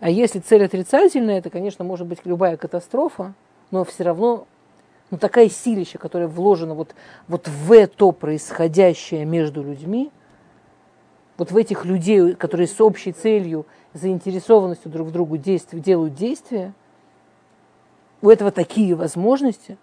[0.00, 3.34] А если цель отрицательная, это, конечно, может быть любая катастрофа,
[3.70, 4.48] но все равно
[5.10, 6.94] но такая силища, которая вложена вот,
[7.26, 10.10] вот в это происходящее между людьми,
[11.36, 16.72] вот в этих людей, которые с общей целью, заинтересованностью друг в другу действия, делают действия,
[18.22, 19.78] у этого такие возможности,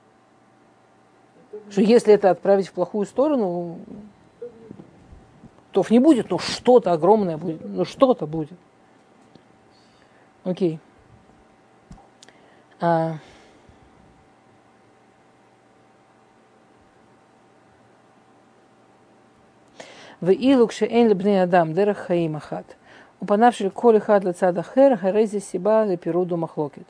[1.71, 3.79] что если это отправить в плохую сторону,
[5.71, 8.57] тоф не будет, но что-то огромное будет, но что-то будет.
[10.43, 10.75] Окей.
[10.75, 11.99] Okay.
[12.79, 13.11] А...
[13.13, 13.36] Uh.
[20.19, 22.75] В илук шеэн лебны адам дерах хаим ахат.
[23.21, 26.87] Упанавший коли хат лецада хер, харези сиба лепируду махлокит.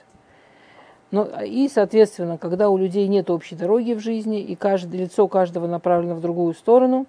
[1.11, 5.27] Но, а, и, соответственно, когда у людей нет общей дороги в жизни, и каждое, лицо
[5.27, 7.05] каждого направлено в другую сторону,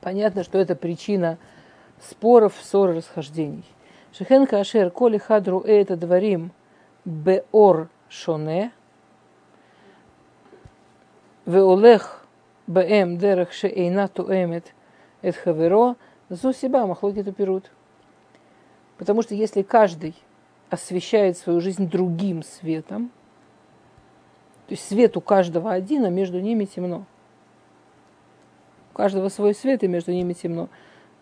[0.00, 1.38] понятно, что это причина
[2.00, 3.64] споров, ссор и расхождений.
[4.12, 6.52] Шехен кашер коли хадру это дворим
[7.06, 8.72] беор шоне,
[11.46, 12.26] веолех
[12.66, 14.66] бэм дерах шеэйна туэмет–
[15.21, 15.95] эт хаверо,
[16.29, 17.71] зу себя махлокит упирут.
[18.97, 20.15] Потому что если каждый
[20.69, 23.11] освещает свою жизнь другим светом,
[24.67, 27.05] то есть свет у каждого один, а между ними темно.
[28.93, 30.69] У каждого свой свет, и между ними темно.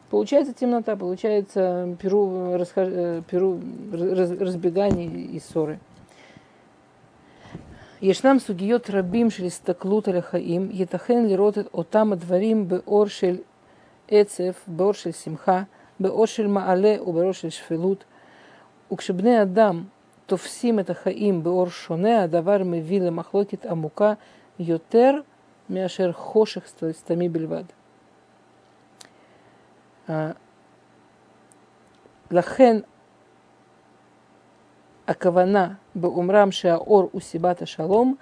[0.09, 2.87] Получается темнота, получается перу, расхож...
[2.89, 3.59] Э, перу,
[3.91, 5.79] раз, разбегание и ссоры.
[8.01, 13.37] ישנם סוגיות רבים של הסתכלות על החיים, ייתכן לראות את אותם הדברים באור של
[14.08, 15.62] עצב, באור של שמחה,
[16.00, 18.04] באור של מעלה ובאור של שפלות.
[18.92, 19.84] וכשבני אדם
[20.26, 24.12] תופסים את החיים באור שונה, הדבר מביא למחלוקת עמוקה
[24.58, 25.20] יותר
[25.70, 27.64] מאשר חושך סתמי בלבד.
[32.30, 32.76] לכן
[35.08, 38.14] הכוונה באומרם שהאור הוא סיבת השלום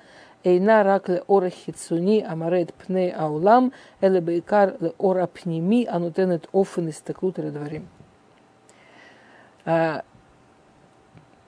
[0.45, 3.69] אינה רק לאור החיצוני המראה את פני העולם,
[4.03, 7.85] אלא בעיקר לאור הפנימי הנותן את אופן הסתכלות על הדברים.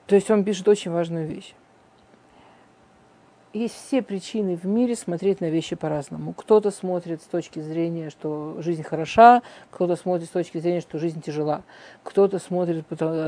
[0.08, 1.56] То есть он пишет очень важную вещь.
[3.57, 6.35] Есть все причины в мире смотреть на вещи по-разному.
[6.35, 9.41] Кто-то смотрит с точки зрения, что жизнь хороша,
[9.71, 11.63] кто-то смотрит с точки зрения, что жизнь тяжела.
[12.03, 12.85] Кто-то смотрит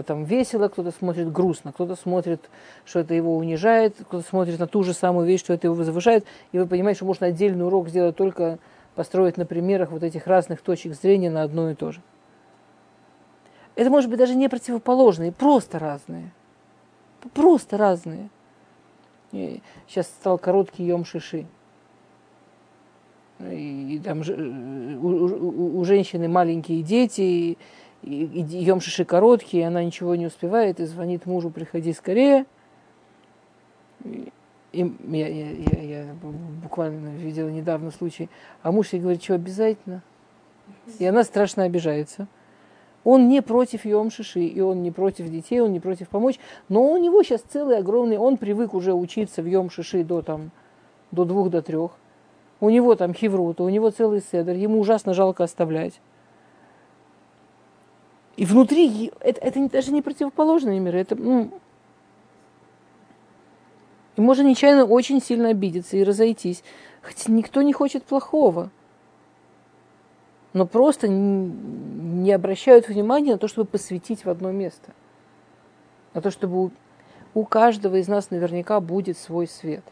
[0.07, 2.51] там весело, кто-то смотрит грустно, кто-то смотрит,
[2.85, 6.27] что это его унижает, кто-то смотрит на ту же самую вещь, что это его возвышает.
[6.53, 8.59] И вы понимаете, что можно отдельный урок сделать только
[8.97, 12.03] построить на примерах вот этих разных точек зрения на одно и то же.
[13.77, 16.33] Это может быть даже не противоположные, просто разные.
[17.33, 18.29] Просто разные.
[19.31, 21.47] Сейчас стал короткий Йом Шиши.
[23.41, 27.59] И, там у, у, у женщины маленькие дети, и,
[28.03, 32.47] и, и Йом Шиши короткий, и она ничего не успевает, и звонит мужу, приходи скорее.
[34.05, 34.33] И,
[34.73, 36.15] и я, я, я, я
[36.63, 38.29] буквально видела недавно случай,
[38.63, 40.03] а муж ей говорит, что обязательно.
[40.99, 42.29] И она страшно обижается.
[43.05, 46.39] Он не против Йом Шиши, и он не против детей, он не против помочь.
[46.69, 50.51] Но у него сейчас целый огромный, он привык уже учиться в Йом Шиши до, там,
[51.11, 51.93] до двух, до трех.
[52.61, 56.01] У него там хеврута, у него целый седр, ему ужасно жалко оставлять.
[58.37, 61.51] И внутри, это, это даже не противоположные миры, это, ну,
[64.19, 66.65] и можно нечаянно очень сильно обидеться и разойтись.
[67.03, 68.71] Хотя никто не хочет плохого
[70.53, 74.93] но просто не обращают внимания на то, чтобы посвятить в одно место.
[76.15, 76.71] На то, чтобы
[77.35, 79.85] у, каждого из нас наверняка будет свой свет.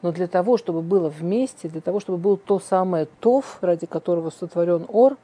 [0.00, 4.30] Но для того, чтобы было вместе, для того, чтобы был то самое тов, ради которого
[4.30, 5.16] сотворен ор,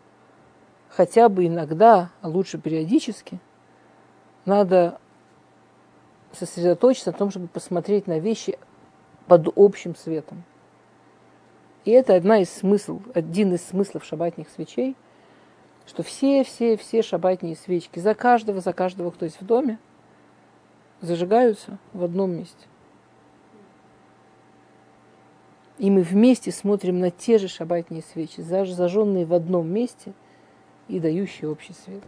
[0.89, 3.39] хотя бы иногда, а лучше периодически,
[4.45, 4.99] надо
[6.33, 8.59] сосредоточиться на том, чтобы посмотреть на вещи
[9.29, 10.43] под общим светом.
[11.85, 14.97] И это одна из смысл, один из смыслов шабатных свечей,
[15.87, 19.79] что все-все-все шабатные свечки за каждого, за каждого, кто есть в доме,
[21.01, 22.67] зажигаются в одном месте.
[25.77, 30.13] И мы вместе смотрим на те же шабатные свечи, зажженные в одном месте
[30.89, 32.03] и дающие общий свет.